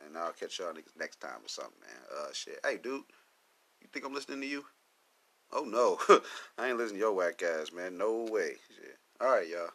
And 0.07 0.17
I'll 0.17 0.33
catch 0.33 0.61
y'all 0.61 0.73
niggas 0.73 0.97
next 0.97 1.21
time 1.21 1.41
or 1.45 1.49
something, 1.49 1.81
man. 1.81 2.01
Uh, 2.17 2.33
shit. 2.33 2.61
Hey, 2.65 2.77
dude. 2.77 3.03
You 3.81 3.89
think 3.93 4.05
I'm 4.05 4.15
listening 4.15 4.41
to 4.41 4.47
you? 4.47 4.65
Oh 5.53 5.65
no, 5.65 5.99
I 6.59 6.69
ain't 6.69 6.77
listening 6.77 7.01
to 7.01 7.07
your 7.07 7.15
whack 7.15 7.43
ass, 7.43 7.73
man. 7.73 7.97
No 7.97 8.27
way. 8.31 8.53
Shit. 8.77 8.99
All 9.21 9.31
right, 9.31 9.49
y'all. 9.49 9.71